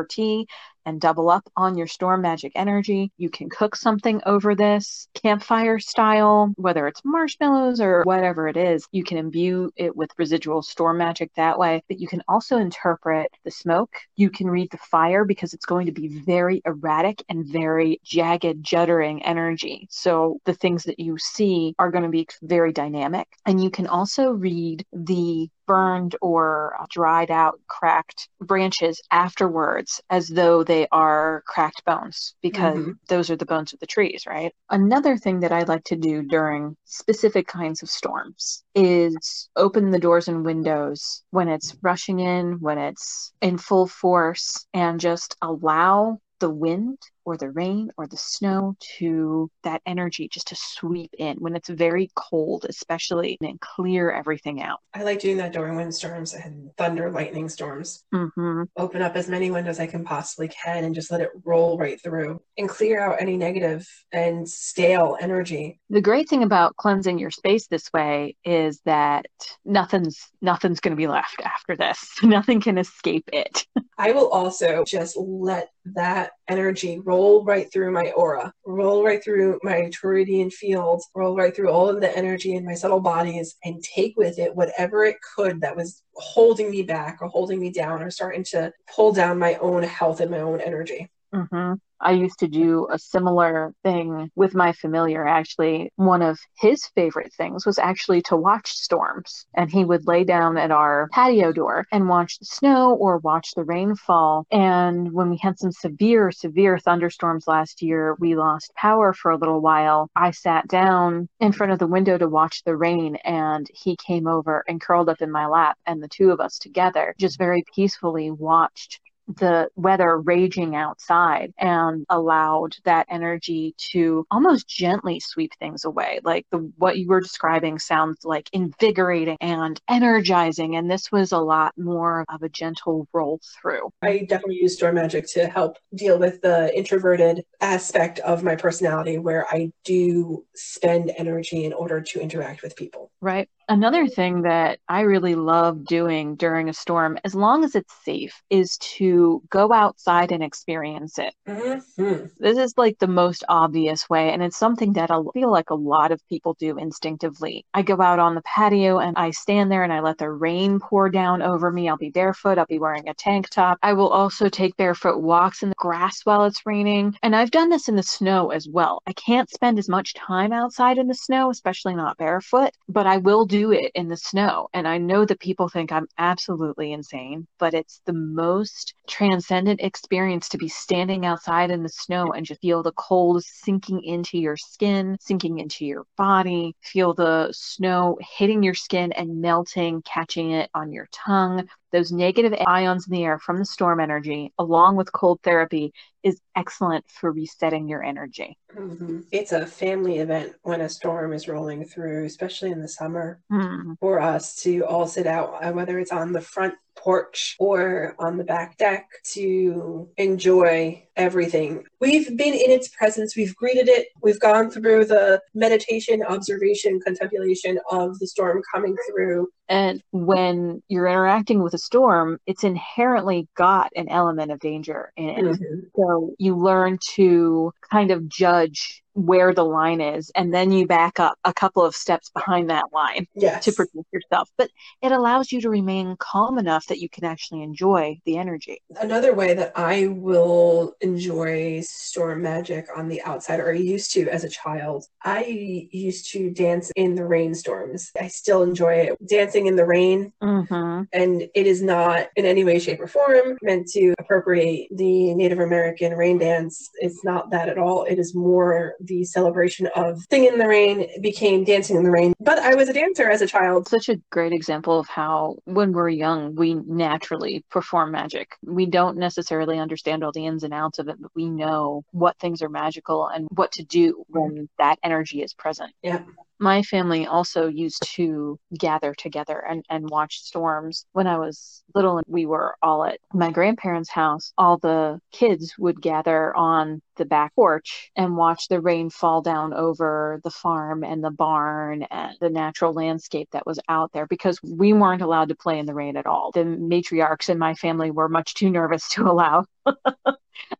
for 0.00 0.06
tea 0.06 0.46
and 0.86 0.98
double 0.98 1.28
up 1.28 1.46
on 1.56 1.76
your 1.76 1.86
storm 1.86 2.22
magic 2.22 2.52
energy. 2.54 3.12
You 3.18 3.28
can 3.28 3.50
cook 3.50 3.76
something 3.76 4.22
over 4.24 4.54
this 4.54 5.08
campfire 5.14 5.78
style, 5.78 6.54
whether 6.56 6.86
it's 6.86 7.02
marshmallows 7.04 7.82
or 7.82 8.02
whatever 8.04 8.48
it 8.48 8.56
is. 8.56 8.86
You 8.90 9.04
can 9.04 9.18
imbue 9.18 9.70
it 9.76 9.94
with 9.94 10.10
residual 10.16 10.62
storm 10.62 10.96
magic 10.96 11.30
that 11.36 11.58
way, 11.58 11.82
but 11.86 12.00
you 12.00 12.08
can 12.08 12.22
also 12.28 12.56
interpret 12.56 13.30
the 13.44 13.50
smoke. 13.50 13.94
You 14.16 14.30
can 14.30 14.48
read 14.48 14.70
the 14.70 14.78
fire 14.78 15.26
because 15.26 15.52
it's 15.52 15.66
going 15.66 15.84
to 15.84 15.92
be 15.92 16.08
very 16.08 16.62
erratic 16.64 17.22
and 17.28 17.46
very 17.46 18.00
jagged, 18.02 18.64
juddering 18.64 19.20
energy. 19.22 19.86
So 19.90 20.38
the 20.46 20.54
things 20.54 20.84
that 20.84 20.98
you 20.98 21.18
see 21.18 21.74
are 21.78 21.90
going 21.90 22.04
to 22.04 22.10
be 22.10 22.26
very 22.42 22.72
dynamic. 22.72 23.28
And 23.44 23.62
you 23.62 23.70
can 23.70 23.86
also 23.86 24.30
read 24.30 24.86
the 24.94 25.50
burned 25.70 26.16
or 26.20 26.74
dried 26.90 27.30
out, 27.30 27.60
cracked 27.68 28.28
branches 28.40 29.00
afterwards 29.12 30.00
as 30.10 30.26
though 30.26 30.64
they 30.64 30.88
are 30.90 31.44
cracked 31.46 31.84
bones 31.84 32.34
because 32.42 32.76
mm-hmm. 32.76 32.90
those 33.08 33.30
are 33.30 33.36
the 33.36 33.46
bones 33.46 33.72
of 33.72 33.78
the 33.78 33.86
trees, 33.86 34.24
right? 34.26 34.52
Another 34.68 35.16
thing 35.16 35.38
that 35.38 35.52
I 35.52 35.62
like 35.62 35.84
to 35.84 35.94
do 35.94 36.24
during 36.24 36.76
specific 36.86 37.46
kinds 37.46 37.84
of 37.84 37.88
storms 37.88 38.64
is 38.74 39.48
open 39.54 39.92
the 39.92 40.00
doors 40.00 40.26
and 40.26 40.44
windows 40.44 41.22
when 41.30 41.46
it's 41.46 41.76
rushing 41.82 42.18
in, 42.18 42.58
when 42.58 42.78
it's 42.78 43.32
in 43.40 43.56
full 43.56 43.86
force, 43.86 44.66
and 44.74 44.98
just 44.98 45.36
allow 45.40 46.18
the 46.40 46.50
wind 46.50 46.98
or 47.24 47.36
the 47.36 47.50
rain 47.50 47.90
or 47.96 48.06
the 48.06 48.16
snow 48.16 48.76
to 48.98 49.50
that 49.64 49.82
energy 49.86 50.28
just 50.28 50.48
to 50.48 50.56
sweep 50.56 51.10
in 51.18 51.36
when 51.38 51.56
it's 51.56 51.68
very 51.68 52.10
cold, 52.14 52.66
especially, 52.68 53.36
and 53.40 53.60
clear 53.60 54.10
everything 54.10 54.62
out. 54.62 54.80
I 54.94 55.02
like 55.02 55.20
doing 55.20 55.36
that 55.38 55.52
during 55.52 55.76
windstorms 55.76 56.34
and 56.34 56.70
thunder, 56.76 57.10
lightning 57.10 57.48
storms. 57.48 58.04
Mm-hmm. 58.14 58.64
Open 58.76 59.02
up 59.02 59.16
as 59.16 59.28
many 59.28 59.50
windows 59.50 59.80
I 59.80 59.86
can 59.86 60.04
possibly 60.04 60.48
can 60.48 60.84
and 60.84 60.94
just 60.94 61.10
let 61.10 61.20
it 61.20 61.30
roll 61.44 61.78
right 61.78 62.00
through 62.02 62.40
and 62.58 62.68
clear 62.68 63.00
out 63.00 63.20
any 63.20 63.36
negative 63.36 63.86
and 64.12 64.48
stale 64.48 65.16
energy. 65.20 65.80
The 65.90 66.00
great 66.00 66.28
thing 66.28 66.42
about 66.42 66.76
cleansing 66.76 67.18
your 67.18 67.30
space 67.30 67.66
this 67.66 67.90
way 67.92 68.36
is 68.44 68.80
that 68.84 69.26
nothing's 69.64 70.28
nothing's 70.40 70.80
going 70.80 70.92
to 70.92 70.96
be 70.96 71.06
left 71.06 71.40
after 71.44 71.76
this. 71.76 72.08
Nothing 72.22 72.60
can 72.60 72.78
escape 72.78 73.28
it. 73.32 73.66
I 73.98 74.12
will 74.12 74.28
also 74.28 74.84
just 74.84 75.16
let 75.16 75.70
that 75.84 76.32
energy 76.48 76.98
roll 77.10 77.44
right 77.44 77.72
through 77.72 77.90
my 77.90 78.12
aura, 78.12 78.52
roll 78.64 79.04
right 79.04 79.22
through 79.22 79.58
my 79.64 79.90
Turidian 79.92 80.48
fields, 80.48 81.08
roll 81.12 81.34
right 81.36 81.54
through 81.54 81.68
all 81.68 81.88
of 81.88 82.00
the 82.00 82.16
energy 82.16 82.54
in 82.54 82.64
my 82.64 82.74
subtle 82.74 83.00
bodies, 83.00 83.56
and 83.64 83.82
take 83.82 84.14
with 84.16 84.38
it 84.38 84.54
whatever 84.54 85.04
it 85.04 85.16
could 85.34 85.60
that 85.60 85.76
was 85.76 86.02
holding 86.14 86.70
me 86.70 86.82
back 86.84 87.18
or 87.20 87.26
holding 87.26 87.58
me 87.58 87.70
down 87.70 88.00
or 88.00 88.10
starting 88.12 88.44
to 88.44 88.72
pull 88.94 89.12
down 89.12 89.40
my 89.40 89.54
own 89.56 89.82
health 89.82 90.20
and 90.20 90.30
my 90.30 90.38
own 90.38 90.60
energy. 90.60 91.10
Mm-hmm. 91.34 91.74
I 92.02 92.12
used 92.12 92.38
to 92.38 92.48
do 92.48 92.88
a 92.90 92.98
similar 92.98 93.74
thing 93.82 94.30
with 94.34 94.54
my 94.54 94.72
familiar. 94.72 95.26
Actually, 95.26 95.92
one 95.96 96.22
of 96.22 96.38
his 96.58 96.86
favorite 96.94 97.32
things 97.34 97.66
was 97.66 97.78
actually 97.78 98.22
to 98.22 98.36
watch 98.36 98.70
storms. 98.70 99.46
And 99.54 99.70
he 99.70 99.84
would 99.84 100.06
lay 100.06 100.24
down 100.24 100.56
at 100.56 100.70
our 100.70 101.08
patio 101.12 101.52
door 101.52 101.86
and 101.92 102.08
watch 102.08 102.38
the 102.38 102.46
snow 102.46 102.94
or 102.94 103.18
watch 103.18 103.52
the 103.54 103.64
rainfall. 103.64 104.46
And 104.50 105.12
when 105.12 105.28
we 105.28 105.36
had 105.36 105.58
some 105.58 105.72
severe, 105.72 106.30
severe 106.30 106.78
thunderstorms 106.78 107.46
last 107.46 107.82
year, 107.82 108.16
we 108.18 108.34
lost 108.34 108.74
power 108.74 109.12
for 109.12 109.30
a 109.30 109.36
little 109.36 109.60
while. 109.60 110.08
I 110.16 110.30
sat 110.30 110.68
down 110.68 111.28
in 111.38 111.52
front 111.52 111.72
of 111.72 111.78
the 111.78 111.86
window 111.86 112.16
to 112.16 112.28
watch 112.28 112.64
the 112.64 112.76
rain, 112.76 113.16
and 113.24 113.66
he 113.74 113.96
came 113.96 114.26
over 114.26 114.64
and 114.66 114.80
curled 114.80 115.10
up 115.10 115.20
in 115.20 115.30
my 115.30 115.46
lap. 115.46 115.76
And 115.84 116.02
the 116.02 116.08
two 116.08 116.30
of 116.30 116.40
us 116.40 116.58
together 116.58 117.14
just 117.18 117.38
very 117.38 117.62
peacefully 117.74 118.30
watched 118.30 119.00
the 119.38 119.68
weather 119.76 120.18
raging 120.18 120.74
outside 120.76 121.52
and 121.58 122.04
allowed 122.08 122.76
that 122.84 123.06
energy 123.08 123.74
to 123.92 124.26
almost 124.30 124.68
gently 124.68 125.20
sweep 125.20 125.52
things 125.58 125.84
away. 125.84 126.20
Like 126.22 126.46
the 126.50 126.70
what 126.76 126.98
you 126.98 127.08
were 127.08 127.20
describing 127.20 127.78
sounds 127.78 128.24
like 128.24 128.48
invigorating 128.52 129.36
and 129.40 129.80
energizing, 129.88 130.76
and 130.76 130.90
this 130.90 131.10
was 131.12 131.32
a 131.32 131.38
lot 131.38 131.72
more 131.76 132.24
of 132.28 132.42
a 132.42 132.48
gentle 132.48 133.08
roll 133.12 133.40
through. 133.60 133.90
I 134.02 134.18
definitely 134.28 134.56
use 134.56 134.76
storm 134.76 134.96
magic 134.96 135.26
to 135.32 135.46
help 135.46 135.76
deal 135.94 136.18
with 136.18 136.40
the 136.42 136.76
introverted 136.76 137.44
aspect 137.60 138.18
of 138.20 138.42
my 138.42 138.56
personality 138.56 139.18
where 139.18 139.46
I 139.50 139.72
do 139.84 140.44
spend 140.54 141.12
energy 141.16 141.64
in 141.64 141.72
order 141.72 142.00
to 142.00 142.20
interact 142.20 142.62
with 142.62 142.76
people. 142.76 143.10
Right. 143.20 143.48
Another 143.68 144.08
thing 144.08 144.42
that 144.42 144.80
I 144.88 145.02
really 145.02 145.36
love 145.36 145.84
doing 145.84 146.34
during 146.34 146.68
a 146.68 146.72
storm, 146.72 147.18
as 147.24 147.36
long 147.36 147.64
as 147.64 147.76
it's 147.76 147.94
safe, 148.04 148.42
is 148.50 148.76
to 148.78 149.19
go 149.50 149.72
outside 149.72 150.32
and 150.32 150.42
experience 150.42 151.18
it. 151.18 151.34
Mm-hmm. 151.48 152.26
This 152.38 152.58
is 152.58 152.74
like 152.76 152.98
the 152.98 153.06
most 153.06 153.44
obvious 153.48 154.08
way, 154.10 154.32
and 154.32 154.42
it's 154.42 154.58
something 154.58 154.92
that 154.94 155.10
I 155.10 155.18
feel 155.32 155.50
like 155.50 155.70
a 155.70 155.74
lot 155.74 156.12
of 156.12 156.26
people 156.28 156.56
do 156.58 156.76
instinctively. 156.76 157.64
I 157.72 157.82
go 157.82 158.00
out 158.00 158.18
on 158.18 158.34
the 158.34 158.42
patio 158.42 158.98
and 158.98 159.16
I 159.16 159.30
stand 159.30 159.70
there 159.70 159.84
and 159.84 159.92
I 159.92 160.00
let 160.00 160.18
the 160.18 160.30
rain 160.30 160.80
pour 160.80 161.08
down 161.08 161.42
over 161.42 161.70
me. 161.70 161.88
I'll 161.88 161.96
be 161.96 162.10
barefoot, 162.10 162.58
I'll 162.58 162.66
be 162.66 162.78
wearing 162.78 163.08
a 163.08 163.14
tank 163.14 163.48
top. 163.50 163.78
I 163.82 163.92
will 163.92 164.08
also 164.08 164.48
take 164.48 164.76
barefoot 164.76 165.20
walks 165.20 165.62
in 165.62 165.68
the 165.68 165.74
grass 165.76 166.20
while 166.24 166.44
it's 166.44 166.66
raining. 166.66 167.16
And 167.22 167.36
I've 167.36 167.50
done 167.50 167.68
this 167.68 167.88
in 167.88 167.96
the 167.96 168.02
snow 168.02 168.50
as 168.50 168.68
well. 168.68 169.02
I 169.06 169.12
can't 169.12 169.48
spend 169.48 169.78
as 169.78 169.88
much 169.88 170.14
time 170.14 170.52
outside 170.52 170.98
in 170.98 171.06
the 171.06 171.14
snow, 171.14 171.50
especially 171.50 171.94
not 171.94 172.16
barefoot, 172.16 172.70
but 172.88 173.06
I 173.06 173.18
will 173.18 173.46
do 173.46 173.60
do 173.60 173.72
it 173.72 173.92
in 173.94 174.08
the 174.08 174.16
snow. 174.16 174.68
And 174.72 174.88
I 174.88 174.96
know 174.96 175.24
that 175.26 175.38
people 175.38 175.68
think 175.68 175.92
I'm 175.92 176.08
absolutely 176.16 176.92
insane, 176.92 177.46
but 177.58 177.74
it's 177.74 178.00
the 178.06 178.14
most 178.14 178.94
transcendent 179.10 179.80
experience 179.80 180.48
to 180.50 180.58
be 180.58 180.68
standing 180.68 181.26
outside 181.26 181.70
in 181.70 181.82
the 181.82 181.88
snow 181.88 182.32
and 182.32 182.46
just 182.46 182.60
feel 182.60 182.82
the 182.82 182.92
cold 182.92 183.44
sinking 183.44 184.02
into 184.04 184.38
your 184.38 184.56
skin, 184.56 185.16
sinking 185.20 185.58
into 185.58 185.84
your 185.84 186.06
body, 186.16 186.76
feel 186.82 187.12
the 187.12 187.48
snow 187.52 188.18
hitting 188.38 188.62
your 188.62 188.74
skin 188.74 189.12
and 189.12 189.40
melting, 189.40 190.02
catching 190.02 190.52
it 190.52 190.70
on 190.74 190.92
your 190.92 191.08
tongue, 191.12 191.68
those 191.92 192.12
negative 192.12 192.54
ions 192.66 193.06
in 193.06 193.12
the 193.12 193.24
air 193.24 193.38
from 193.38 193.58
the 193.58 193.64
storm 193.64 194.00
energy, 194.00 194.52
along 194.58 194.96
with 194.96 195.12
cold 195.12 195.40
therapy, 195.42 195.92
is 196.22 196.40
excellent 196.54 197.04
for 197.08 197.32
resetting 197.32 197.88
your 197.88 198.02
energy. 198.02 198.56
Mm-hmm. 198.76 199.20
It's 199.32 199.52
a 199.52 199.66
family 199.66 200.18
event 200.18 200.52
when 200.62 200.80
a 200.82 200.88
storm 200.88 201.32
is 201.32 201.48
rolling 201.48 201.84
through, 201.84 202.26
especially 202.26 202.70
in 202.70 202.80
the 202.80 202.88
summer, 202.88 203.40
mm. 203.50 203.96
for 203.98 204.20
us 204.20 204.56
to 204.62 204.82
all 204.82 205.06
sit 205.06 205.26
out, 205.26 205.64
uh, 205.64 205.72
whether 205.72 205.98
it's 205.98 206.12
on 206.12 206.32
the 206.32 206.40
front 206.40 206.74
porch 206.96 207.56
or 207.58 208.14
on 208.18 208.36
the 208.36 208.44
back 208.44 208.76
deck 208.76 209.08
to 209.24 210.08
enjoy 210.18 211.02
everything. 211.16 211.84
We've 212.00 212.36
been 212.36 212.54
in 212.54 212.70
its 212.70 212.88
presence, 212.88 213.36
we've 213.36 213.54
greeted 213.56 213.88
it, 213.88 214.08
we've 214.22 214.40
gone 214.40 214.70
through 214.70 215.06
the 215.06 215.40
meditation, 215.54 216.22
observation, 216.22 217.00
contemplation 217.00 217.78
of 217.90 218.18
the 218.18 218.26
storm 218.26 218.62
coming 218.72 218.96
through. 219.08 219.48
And 219.68 220.02
when 220.10 220.82
you're 220.88 221.06
interacting 221.06 221.62
with 221.62 221.74
a 221.74 221.78
storm, 221.80 222.38
it's 222.46 222.64
inherently 222.64 223.48
got 223.56 223.90
an 223.96 224.08
element 224.08 224.52
of 224.52 224.60
danger 224.60 225.12
in 225.16 225.28
it. 225.28 225.44
Mm-hmm. 225.44 225.80
So 225.96 226.34
you 226.38 226.56
learn 226.56 226.98
to 227.14 227.72
kind 227.90 228.10
of 228.10 228.28
judge 228.28 229.02
where 229.14 229.52
the 229.52 229.64
line 229.64 230.00
is 230.00 230.30
and 230.34 230.54
then 230.54 230.70
you 230.70 230.86
back 230.86 231.18
up 231.18 231.36
a 231.44 231.52
couple 231.52 231.84
of 231.84 231.94
steps 231.94 232.30
behind 232.30 232.70
that 232.70 232.84
line 232.92 233.26
yes. 233.34 233.64
to 233.64 233.72
protect 233.72 234.06
yourself. 234.12 234.48
But 234.56 234.70
it 235.02 235.12
allows 235.12 235.52
you 235.52 235.60
to 235.62 235.70
remain 235.70 236.16
calm 236.18 236.58
enough 236.58 236.86
that 236.86 237.00
you 237.00 237.08
can 237.08 237.24
actually 237.24 237.62
enjoy 237.62 238.20
the 238.24 238.38
energy. 238.38 238.82
Another 239.00 239.34
way 239.34 239.54
that 239.54 239.72
i 239.76 240.06
will 240.08 240.94
enjoy 241.00 241.80
storm 241.82 242.42
magic 242.42 242.86
on 242.96 243.08
the 243.08 243.22
outside 243.22 243.60
or 243.60 243.70
i 243.70 243.76
used 243.76 244.12
to 244.12 244.28
as 244.28 244.44
a 244.44 244.48
child 244.48 245.04
i 245.24 245.44
used 245.90 246.30
to 246.30 246.50
dance 246.50 246.90
in 246.96 247.14
the 247.14 247.24
rainstorms. 247.24 248.10
I 248.20 248.28
still 248.28 248.62
enjoy 248.62 248.94
it. 248.94 249.26
Dancing 249.26 249.66
in 249.66 249.76
the 249.76 249.86
rain 249.86 250.32
mm-hmm. 250.42 251.02
and 251.12 251.42
it 251.54 251.66
is 251.66 251.82
not 251.82 252.28
in 252.36 252.44
any 252.44 252.64
way 252.64 252.78
shape 252.78 253.00
or 253.00 253.06
form 253.06 253.58
meant 253.62 253.88
to 253.88 254.14
appropriate 254.18 254.88
the 254.92 255.34
native 255.34 255.58
american 255.58 256.12
rain 256.12 256.38
dance. 256.38 256.90
It's 256.94 257.24
not 257.24 257.50
that 257.50 257.68
at 257.68 257.78
all. 257.78 258.04
It 258.04 258.18
is 258.18 258.34
more 258.34 258.94
the 259.00 259.24
celebration 259.24 259.88
of 259.96 260.20
singing 260.30 260.52
in 260.52 260.58
the 260.58 260.68
rain 260.68 261.08
became 261.20 261.64
dancing 261.64 261.96
in 261.96 262.04
the 262.04 262.10
rain. 262.10 262.34
But 262.40 262.58
I 262.58 262.74
was 262.74 262.88
a 262.88 262.92
dancer 262.92 263.28
as 263.28 263.42
a 263.42 263.46
child. 263.46 263.88
Such 263.88 264.08
a 264.08 264.16
great 264.30 264.52
example 264.52 264.98
of 264.98 265.08
how, 265.08 265.56
when 265.64 265.92
we're 265.92 266.08
young, 266.08 266.54
we 266.54 266.74
naturally 266.74 267.64
perform 267.70 268.12
magic. 268.12 268.56
We 268.64 268.86
don't 268.86 269.16
necessarily 269.16 269.78
understand 269.78 270.24
all 270.24 270.32
the 270.32 270.46
ins 270.46 270.64
and 270.64 270.74
outs 270.74 270.98
of 270.98 271.08
it, 271.08 271.16
but 271.20 271.30
we 271.34 271.48
know 271.48 272.04
what 272.12 272.38
things 272.38 272.62
are 272.62 272.68
magical 272.68 273.28
and 273.28 273.48
what 273.54 273.72
to 273.72 273.84
do 273.84 274.24
when 274.28 274.68
that 274.78 274.98
energy 275.02 275.42
is 275.42 275.54
present. 275.54 275.92
Yeah 276.02 276.22
my 276.60 276.82
family 276.82 277.26
also 277.26 277.66
used 277.66 278.02
to 278.14 278.58
gather 278.78 279.14
together 279.14 279.58
and, 279.58 279.84
and 279.88 280.08
watch 280.10 280.40
storms. 280.42 281.06
When 281.12 281.26
I 281.26 281.38
was 281.38 281.82
little 281.94 282.18
and 282.18 282.26
we 282.28 282.46
were 282.46 282.76
all 282.82 283.04
at 283.04 283.18
my 283.32 283.50
grandparents' 283.50 284.10
house, 284.10 284.52
all 284.58 284.76
the 284.78 285.20
kids 285.32 285.74
would 285.78 286.00
gather 286.00 286.54
on 286.54 287.00
the 287.16 287.24
back 287.24 287.54
porch 287.54 288.10
and 288.16 288.36
watch 288.36 288.68
the 288.68 288.80
rain 288.80 289.10
fall 289.10 289.42
down 289.42 289.72
over 289.72 290.40
the 290.44 290.50
farm 290.50 291.02
and 291.02 291.22
the 291.22 291.30
barn 291.30 292.02
and 292.10 292.36
the 292.40 292.50
natural 292.50 292.92
landscape 292.92 293.48
that 293.52 293.66
was 293.66 293.80
out 293.88 294.12
there 294.12 294.26
because 294.26 294.60
we 294.62 294.92
weren't 294.92 295.22
allowed 295.22 295.48
to 295.48 295.54
play 295.54 295.78
in 295.78 295.86
the 295.86 295.94
rain 295.94 296.16
at 296.16 296.26
all. 296.26 296.50
The 296.52 296.64
matriarchs 296.64 297.48
in 297.48 297.58
my 297.58 297.74
family 297.74 298.10
were 298.10 298.28
much 298.28 298.54
too 298.54 298.70
nervous 298.70 299.08
to 299.10 299.22
allow 299.30 299.64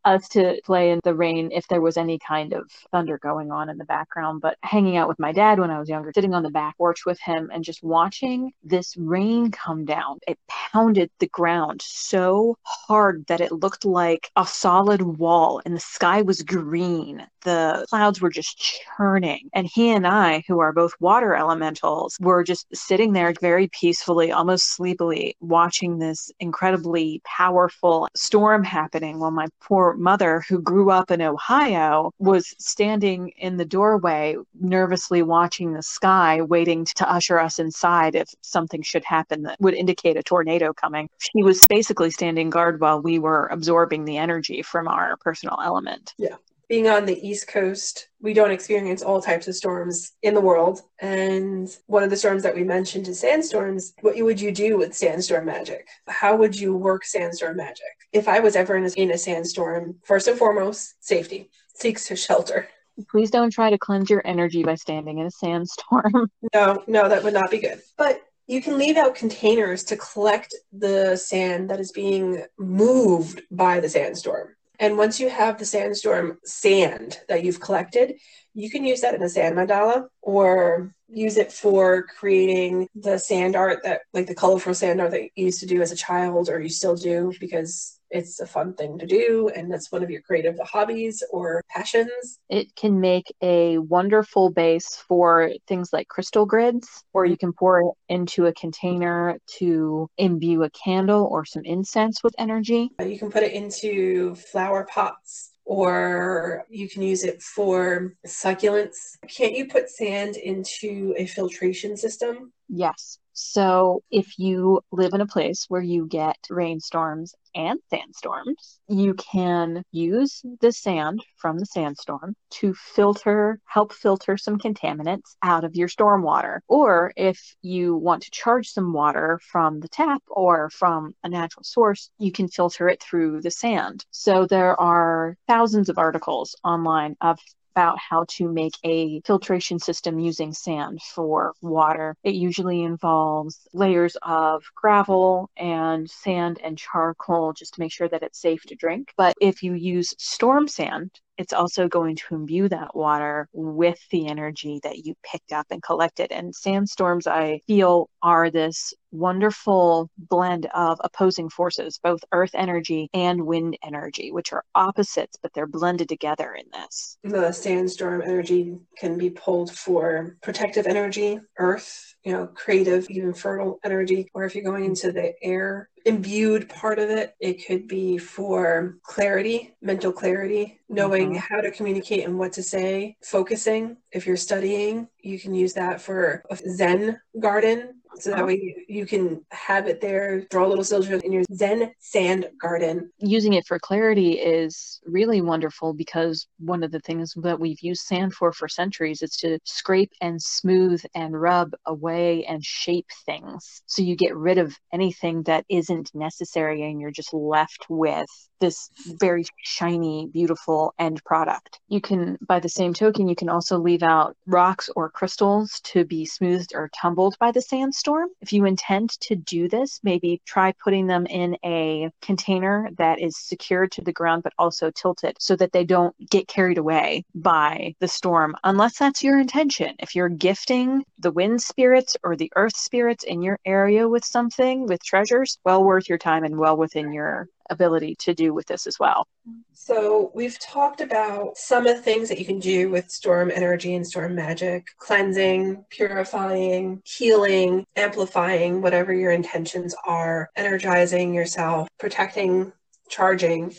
us 0.04 0.28
to 0.28 0.60
play 0.64 0.90
in 0.90 1.00
the 1.04 1.14
rain 1.14 1.50
if 1.52 1.66
there 1.68 1.80
was 1.80 1.96
any 1.96 2.18
kind 2.18 2.52
of 2.52 2.70
thunder 2.90 3.18
going 3.18 3.50
on 3.50 3.68
in 3.68 3.78
the 3.78 3.84
background. 3.84 4.40
But 4.40 4.56
hanging 4.62 4.96
out 4.96 5.08
with 5.08 5.18
my 5.18 5.32
dad 5.32 5.58
when 5.58 5.70
I 5.70 5.78
was 5.78 5.88
younger, 5.88 6.12
sitting 6.14 6.34
on 6.34 6.42
the 6.42 6.50
back 6.50 6.76
porch 6.78 7.04
with 7.06 7.20
him 7.20 7.50
and 7.52 7.64
just 7.64 7.82
watching 7.82 8.52
this 8.62 8.96
rain 8.96 9.50
come 9.50 9.84
down, 9.84 10.18
it 10.26 10.38
pounded 10.48 11.10
the 11.18 11.28
ground 11.28 11.82
so 11.82 12.56
hard 12.62 13.24
that 13.26 13.40
it 13.40 13.52
looked 13.52 13.84
like 13.84 14.30
a 14.36 14.46
solid 14.46 15.02
wall 15.02 15.60
and 15.64 15.74
the 15.74 15.80
sky 15.80 16.22
was 16.22 16.42
green. 16.42 17.26
The 17.42 17.86
clouds 17.88 18.20
were 18.20 18.30
just 18.30 18.58
churning. 18.96 19.50
And 19.52 19.66
he 19.66 19.90
and 19.90 20.06
I, 20.06 20.44
who 20.46 20.60
are 20.60 20.72
both 20.72 20.92
water 21.00 21.34
elementals, 21.34 22.16
were 22.20 22.44
just 22.44 22.66
sitting 22.74 23.12
there 23.12 23.32
very 23.40 23.68
peacefully, 23.68 24.32
almost 24.32 24.74
sleepily, 24.74 25.36
watching 25.40 25.98
this 25.98 26.30
incredibly 26.40 27.20
powerful 27.24 28.08
storm 28.14 28.64
happening 28.64 29.18
while 29.18 29.30
my 29.30 29.46
poor 29.60 29.94
mother, 29.94 30.42
who 30.48 30.60
grew 30.60 30.90
up 30.90 31.10
in 31.10 31.22
Ohio, 31.22 32.12
was 32.18 32.54
standing 32.58 33.28
in 33.36 33.56
the 33.56 33.64
doorway, 33.64 34.36
nervously 34.60 35.22
watching 35.22 35.72
the 35.72 35.82
sky, 35.82 36.42
waiting 36.42 36.84
to 36.84 37.10
usher 37.10 37.38
us 37.38 37.58
inside 37.58 38.14
if 38.14 38.28
something 38.42 38.82
should 38.82 39.04
happen 39.04 39.42
that 39.42 39.60
would 39.60 39.74
indicate 39.74 40.16
a 40.16 40.22
tornado 40.22 40.72
coming. 40.72 41.08
She 41.18 41.42
was 41.42 41.64
basically 41.68 42.10
standing 42.10 42.50
guard 42.50 42.80
while 42.80 43.00
we 43.00 43.18
were 43.18 43.46
absorbing 43.46 44.04
the 44.04 44.18
energy 44.18 44.62
from 44.62 44.88
our 44.88 45.16
personal 45.18 45.58
element. 45.62 46.14
Yeah 46.18 46.36
being 46.70 46.86
on 46.86 47.04
the 47.04 47.28
East 47.28 47.48
Coast, 47.48 48.06
we 48.22 48.32
don't 48.32 48.52
experience 48.52 49.02
all 49.02 49.20
types 49.20 49.48
of 49.48 49.56
storms 49.56 50.12
in 50.22 50.34
the 50.34 50.40
world. 50.40 50.82
And 51.00 51.68
one 51.86 52.04
of 52.04 52.10
the 52.10 52.16
storms 52.16 52.44
that 52.44 52.54
we 52.54 52.62
mentioned 52.62 53.08
is 53.08 53.18
sandstorms. 53.18 53.92
What 54.02 54.14
would 54.16 54.40
you 54.40 54.52
do 54.52 54.78
with 54.78 54.94
sandstorm 54.94 55.46
magic? 55.46 55.88
How 56.06 56.36
would 56.36 56.58
you 56.58 56.76
work 56.76 57.04
sandstorm 57.04 57.56
magic? 57.56 57.92
If 58.12 58.28
I 58.28 58.38
was 58.38 58.54
ever 58.54 58.76
in 58.76 58.86
a, 58.86 58.90
in 58.90 59.10
a 59.10 59.18
sandstorm, 59.18 59.96
first 60.04 60.28
and 60.28 60.38
foremost, 60.38 60.94
safety. 61.00 61.50
Seeks 61.74 62.06
to 62.06 62.14
shelter. 62.14 62.68
Please 63.10 63.32
don't 63.32 63.50
try 63.50 63.70
to 63.70 63.78
cleanse 63.78 64.08
your 64.08 64.22
energy 64.24 64.62
by 64.62 64.76
standing 64.76 65.18
in 65.18 65.26
a 65.26 65.30
sandstorm. 65.30 66.30
No, 66.54 66.84
no, 66.86 67.08
that 67.08 67.24
would 67.24 67.34
not 67.34 67.50
be 67.50 67.58
good. 67.58 67.80
But 67.98 68.22
you 68.46 68.62
can 68.62 68.78
leave 68.78 68.96
out 68.96 69.16
containers 69.16 69.82
to 69.84 69.96
collect 69.96 70.54
the 70.72 71.16
sand 71.16 71.70
that 71.70 71.80
is 71.80 71.90
being 71.90 72.44
moved 72.58 73.42
by 73.50 73.80
the 73.80 73.88
sandstorm. 73.88 74.54
And 74.80 74.96
once 74.96 75.20
you 75.20 75.28
have 75.28 75.58
the 75.58 75.66
sandstorm 75.66 76.38
sand 76.42 77.20
that 77.28 77.44
you've 77.44 77.60
collected, 77.60 78.14
you 78.54 78.70
can 78.70 78.82
use 78.82 79.02
that 79.02 79.14
in 79.14 79.22
a 79.22 79.28
sand 79.28 79.54
mandala 79.56 80.08
or 80.22 80.94
use 81.06 81.36
it 81.36 81.52
for 81.52 82.04
creating 82.04 82.88
the 82.94 83.18
sand 83.18 83.56
art 83.56 83.80
that, 83.84 84.00
like 84.14 84.26
the 84.26 84.34
colorful 84.34 84.72
sand 84.72 85.02
art 85.02 85.10
that 85.10 85.22
you 85.22 85.44
used 85.44 85.60
to 85.60 85.66
do 85.66 85.82
as 85.82 85.92
a 85.92 85.96
child 85.96 86.48
or 86.48 86.58
you 86.60 86.70
still 86.70 86.96
do 86.96 87.30
because 87.38 87.99
it's 88.10 88.40
a 88.40 88.46
fun 88.46 88.74
thing 88.74 88.98
to 88.98 89.06
do 89.06 89.50
and 89.54 89.72
it's 89.72 89.92
one 89.92 90.02
of 90.02 90.10
your 90.10 90.22
creative 90.22 90.58
hobbies 90.64 91.22
or 91.30 91.62
passions. 91.68 92.38
It 92.48 92.74
can 92.74 93.00
make 93.00 93.32
a 93.42 93.78
wonderful 93.78 94.50
base 94.50 94.96
for 95.08 95.52
things 95.66 95.90
like 95.92 96.08
crystal 96.08 96.46
grids, 96.46 97.04
or 97.12 97.24
you 97.24 97.36
can 97.36 97.52
pour 97.52 97.80
it 97.80 97.92
into 98.08 98.46
a 98.46 98.54
container 98.54 99.38
to 99.58 100.08
imbue 100.18 100.62
a 100.62 100.70
candle 100.70 101.28
or 101.30 101.44
some 101.44 101.64
incense 101.64 102.22
with 102.22 102.34
energy. 102.38 102.90
Uh, 103.00 103.04
you 103.04 103.18
can 103.18 103.30
put 103.30 103.42
it 103.42 103.52
into 103.52 104.34
flower 104.34 104.86
pots 104.92 105.52
or 105.64 106.64
you 106.68 106.88
can 106.88 107.00
use 107.00 107.22
it 107.22 107.40
for 107.40 108.14
succulents. 108.26 109.16
Can't 109.28 109.54
you 109.54 109.68
put 109.68 109.88
sand 109.88 110.36
into 110.36 111.14
a 111.16 111.26
filtration 111.26 111.96
system? 111.96 112.52
Yes. 112.68 113.18
So, 113.42 114.02
if 114.10 114.38
you 114.38 114.82
live 114.92 115.14
in 115.14 115.22
a 115.22 115.26
place 115.26 115.64
where 115.68 115.80
you 115.80 116.06
get 116.06 116.36
rainstorms 116.50 117.34
and 117.54 117.80
sandstorms, 117.88 118.78
you 118.86 119.14
can 119.14 119.82
use 119.92 120.42
the 120.60 120.70
sand 120.72 121.24
from 121.38 121.58
the 121.58 121.64
sandstorm 121.64 122.36
to 122.50 122.74
filter, 122.74 123.58
help 123.64 123.94
filter 123.94 124.36
some 124.36 124.58
contaminants 124.58 125.36
out 125.42 125.64
of 125.64 125.74
your 125.74 125.88
storm 125.88 126.22
water. 126.22 126.62
Or 126.68 127.14
if 127.16 127.56
you 127.62 127.96
want 127.96 128.24
to 128.24 128.30
charge 128.30 128.68
some 128.68 128.92
water 128.92 129.40
from 129.50 129.80
the 129.80 129.88
tap 129.88 130.22
or 130.28 130.68
from 130.68 131.14
a 131.24 131.30
natural 131.30 131.64
source, 131.64 132.10
you 132.18 132.32
can 132.32 132.46
filter 132.46 132.90
it 132.90 133.02
through 133.02 133.40
the 133.40 133.50
sand. 133.50 134.04
So, 134.10 134.44
there 134.44 134.78
are 134.78 135.38
thousands 135.48 135.88
of 135.88 135.96
articles 135.96 136.54
online 136.62 137.16
of 137.22 137.38
about 137.74 137.98
how 137.98 138.24
to 138.28 138.50
make 138.50 138.74
a 138.84 139.20
filtration 139.22 139.78
system 139.78 140.18
using 140.18 140.52
sand 140.52 141.00
for 141.02 141.52
water. 141.62 142.16
It 142.22 142.34
usually 142.34 142.82
involves 142.82 143.66
layers 143.72 144.16
of 144.22 144.62
gravel 144.74 145.50
and 145.56 146.08
sand 146.08 146.60
and 146.62 146.76
charcoal 146.76 147.52
just 147.52 147.74
to 147.74 147.80
make 147.80 147.92
sure 147.92 148.08
that 148.08 148.22
it's 148.22 148.40
safe 148.40 148.62
to 148.64 148.74
drink. 148.74 149.12
But 149.16 149.34
if 149.40 149.62
you 149.62 149.74
use 149.74 150.14
storm 150.18 150.68
sand, 150.68 151.10
it's 151.38 151.54
also 151.54 151.88
going 151.88 152.16
to 152.16 152.34
imbue 152.34 152.68
that 152.68 152.94
water 152.94 153.48
with 153.54 153.98
the 154.10 154.28
energy 154.28 154.78
that 154.82 154.98
you 154.98 155.14
picked 155.22 155.52
up 155.52 155.66
and 155.70 155.82
collected. 155.82 156.32
And 156.32 156.54
sandstorms, 156.54 157.26
I 157.26 157.60
feel, 157.66 158.10
are 158.22 158.50
this 158.50 158.92
wonderful 159.10 160.10
blend 160.16 160.66
of 160.74 161.00
opposing 161.02 161.48
forces, 161.48 161.98
both 162.02 162.20
earth 162.32 162.50
energy 162.54 163.08
and 163.14 163.46
wind 163.46 163.76
energy, 163.84 164.32
which 164.32 164.52
are 164.52 164.64
opposites, 164.74 165.36
but 165.42 165.52
they're 165.54 165.66
blended 165.66 166.08
together 166.08 166.54
in 166.54 166.66
this. 166.72 167.18
The 167.24 167.52
sandstorm 167.52 168.22
energy 168.22 168.76
can 168.96 169.18
be 169.18 169.30
pulled 169.30 169.72
for 169.72 170.36
protective 170.42 170.86
energy, 170.86 171.40
earth, 171.58 172.14
you 172.24 172.32
know, 172.32 172.46
creative, 172.48 173.08
even 173.10 173.32
fertile 173.32 173.78
energy, 173.84 174.28
or 174.34 174.44
if 174.44 174.54
you're 174.54 174.64
going 174.64 174.84
into 174.84 175.12
the 175.12 175.32
air 175.42 175.88
imbued 176.04 176.68
part 176.68 176.98
of 176.98 177.10
it. 177.10 177.34
It 177.40 177.66
could 177.66 177.86
be 177.86 178.18
for 178.18 178.98
clarity, 179.02 179.74
mental 179.82 180.12
clarity, 180.12 180.80
knowing 180.88 181.30
mm-hmm. 181.30 181.54
how 181.54 181.60
to 181.60 181.70
communicate 181.70 182.24
and 182.24 182.38
what 182.38 182.52
to 182.54 182.62
say, 182.62 183.16
focusing. 183.22 183.96
If 184.12 184.26
you're 184.26 184.36
studying, 184.36 185.08
you 185.20 185.38
can 185.38 185.54
use 185.54 185.74
that 185.74 186.00
for 186.00 186.42
a 186.50 186.56
Zen 186.56 187.20
garden 187.38 187.99
So 188.18 188.30
that 188.30 188.46
way 188.46 188.84
you, 188.88 189.06
can 189.06 189.44
have 189.50 189.86
it 189.86 190.00
there, 190.00 190.42
draw 190.50 190.66
a 190.66 190.68
little 190.68 190.84
sigils 190.84 191.22
in 191.22 191.32
your 191.32 191.44
Zen 191.52 191.92
sand 191.98 192.48
garden. 192.60 193.10
Using 193.18 193.54
it 193.54 193.66
for 193.66 193.78
clarity 193.78 194.32
is 194.32 195.00
really 195.04 195.40
wonderful 195.40 195.94
because 195.94 196.46
one 196.58 196.82
of 196.82 196.90
the 196.90 197.00
things 197.00 197.34
that 197.36 197.58
we've 197.58 197.80
used 197.80 198.02
sand 198.02 198.34
for 198.34 198.52
for 198.52 198.68
centuries 198.68 199.22
is 199.22 199.36
to 199.38 199.58
scrape 199.64 200.12
and 200.20 200.40
smooth 200.40 201.02
and 201.14 201.40
rub 201.40 201.72
away 201.86 202.44
and 202.44 202.64
shape 202.64 203.06
things. 203.24 203.82
So 203.86 204.02
you 204.02 204.16
get 204.16 204.36
rid 204.36 204.58
of 204.58 204.76
anything 204.92 205.42
that 205.44 205.64
isn't 205.68 206.10
necessary 206.14 206.82
and 206.82 207.00
you're 207.00 207.10
just 207.10 207.32
left 207.32 207.86
with 207.88 208.28
this 208.60 208.90
very 209.18 209.44
shiny, 209.62 210.28
beautiful 210.32 210.94
end 210.98 211.24
product. 211.24 211.80
You 211.88 212.00
can, 212.00 212.38
by 212.46 212.60
the 212.60 212.68
same 212.68 212.92
token, 212.92 213.28
you 213.28 213.34
can 213.34 213.48
also 213.48 213.78
leave 213.78 214.02
out 214.02 214.36
rocks 214.46 214.90
or 214.94 215.10
crystals 215.10 215.80
to 215.84 216.04
be 216.04 216.26
smoothed 216.26 216.72
or 216.74 216.90
tumbled 217.00 217.36
by 217.40 217.50
the 217.50 217.62
sandstorm. 218.00 218.30
If 218.40 218.52
you 218.52 218.64
intend 218.64 219.10
to 219.20 219.36
do 219.36 219.68
this, 219.68 220.00
maybe 220.02 220.40
try 220.46 220.72
putting 220.72 221.06
them 221.06 221.26
in 221.26 221.58
a 221.64 222.10
container 222.22 222.88
that 222.96 223.20
is 223.20 223.36
secured 223.36 223.92
to 223.92 224.02
the 224.02 224.12
ground 224.12 224.42
but 224.42 224.54
also 224.58 224.90
tilted 224.90 225.36
so 225.38 225.54
that 225.56 225.72
they 225.72 225.84
don't 225.84 226.14
get 226.30 226.48
carried 226.48 226.78
away 226.78 227.24
by 227.34 227.94
the 228.00 228.08
storm, 228.08 228.56
unless 228.64 228.98
that's 228.98 229.22
your 229.22 229.38
intention. 229.38 229.94
If 229.98 230.16
you're 230.16 230.30
gifting 230.30 231.04
the 231.18 231.30
wind 231.30 231.60
spirits 231.60 232.16
or 232.22 232.36
the 232.36 232.52
earth 232.56 232.76
spirits 232.76 233.24
in 233.24 233.42
your 233.42 233.58
area 233.66 234.08
with 234.08 234.24
something, 234.24 234.86
with 234.86 235.04
treasures, 235.04 235.58
well 235.64 235.84
worth 235.84 236.08
your 236.08 236.18
time 236.18 236.44
and 236.44 236.56
well 236.56 236.78
within 236.78 237.12
your 237.12 237.48
ability 237.70 238.16
to 238.20 238.34
do 238.34 238.52
with 238.52 238.66
this 238.66 238.86
as 238.86 238.98
well. 238.98 239.26
So, 239.72 240.30
we've 240.34 240.58
talked 240.58 241.00
about 241.00 241.56
some 241.56 241.86
of 241.86 241.96
the 241.96 242.02
things 242.02 242.28
that 242.28 242.38
you 242.38 242.44
can 242.44 242.58
do 242.58 242.90
with 242.90 243.10
storm 243.10 243.50
energy 243.52 243.94
and 243.94 244.06
storm 244.06 244.34
magic 244.34 244.88
cleansing, 244.98 245.84
purifying, 245.90 247.02
healing, 247.04 247.86
amplifying, 247.96 248.82
whatever 248.82 249.12
your 249.14 249.32
intentions 249.32 249.94
are, 250.06 250.50
energizing 250.56 251.34
yourself, 251.34 251.88
protecting, 251.98 252.72
charging. 253.08 253.74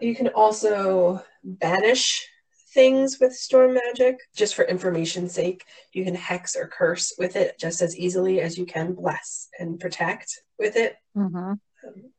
You 0.00 0.14
can 0.14 0.28
also 0.28 1.22
banish 1.44 2.28
things 2.74 3.18
with 3.20 3.32
storm 3.32 3.74
magic 3.74 4.18
just 4.34 4.54
for 4.54 4.64
information's 4.64 5.32
sake. 5.32 5.64
You 5.92 6.04
can 6.04 6.14
hex 6.14 6.56
or 6.56 6.66
curse 6.66 7.14
with 7.18 7.36
it 7.36 7.58
just 7.58 7.80
as 7.80 7.96
easily 7.96 8.40
as 8.40 8.58
you 8.58 8.66
can 8.66 8.94
bless 8.94 9.48
and 9.58 9.78
protect 9.78 10.42
with 10.58 10.76
it. 10.76 10.96
Mm-hmm. 11.16 11.52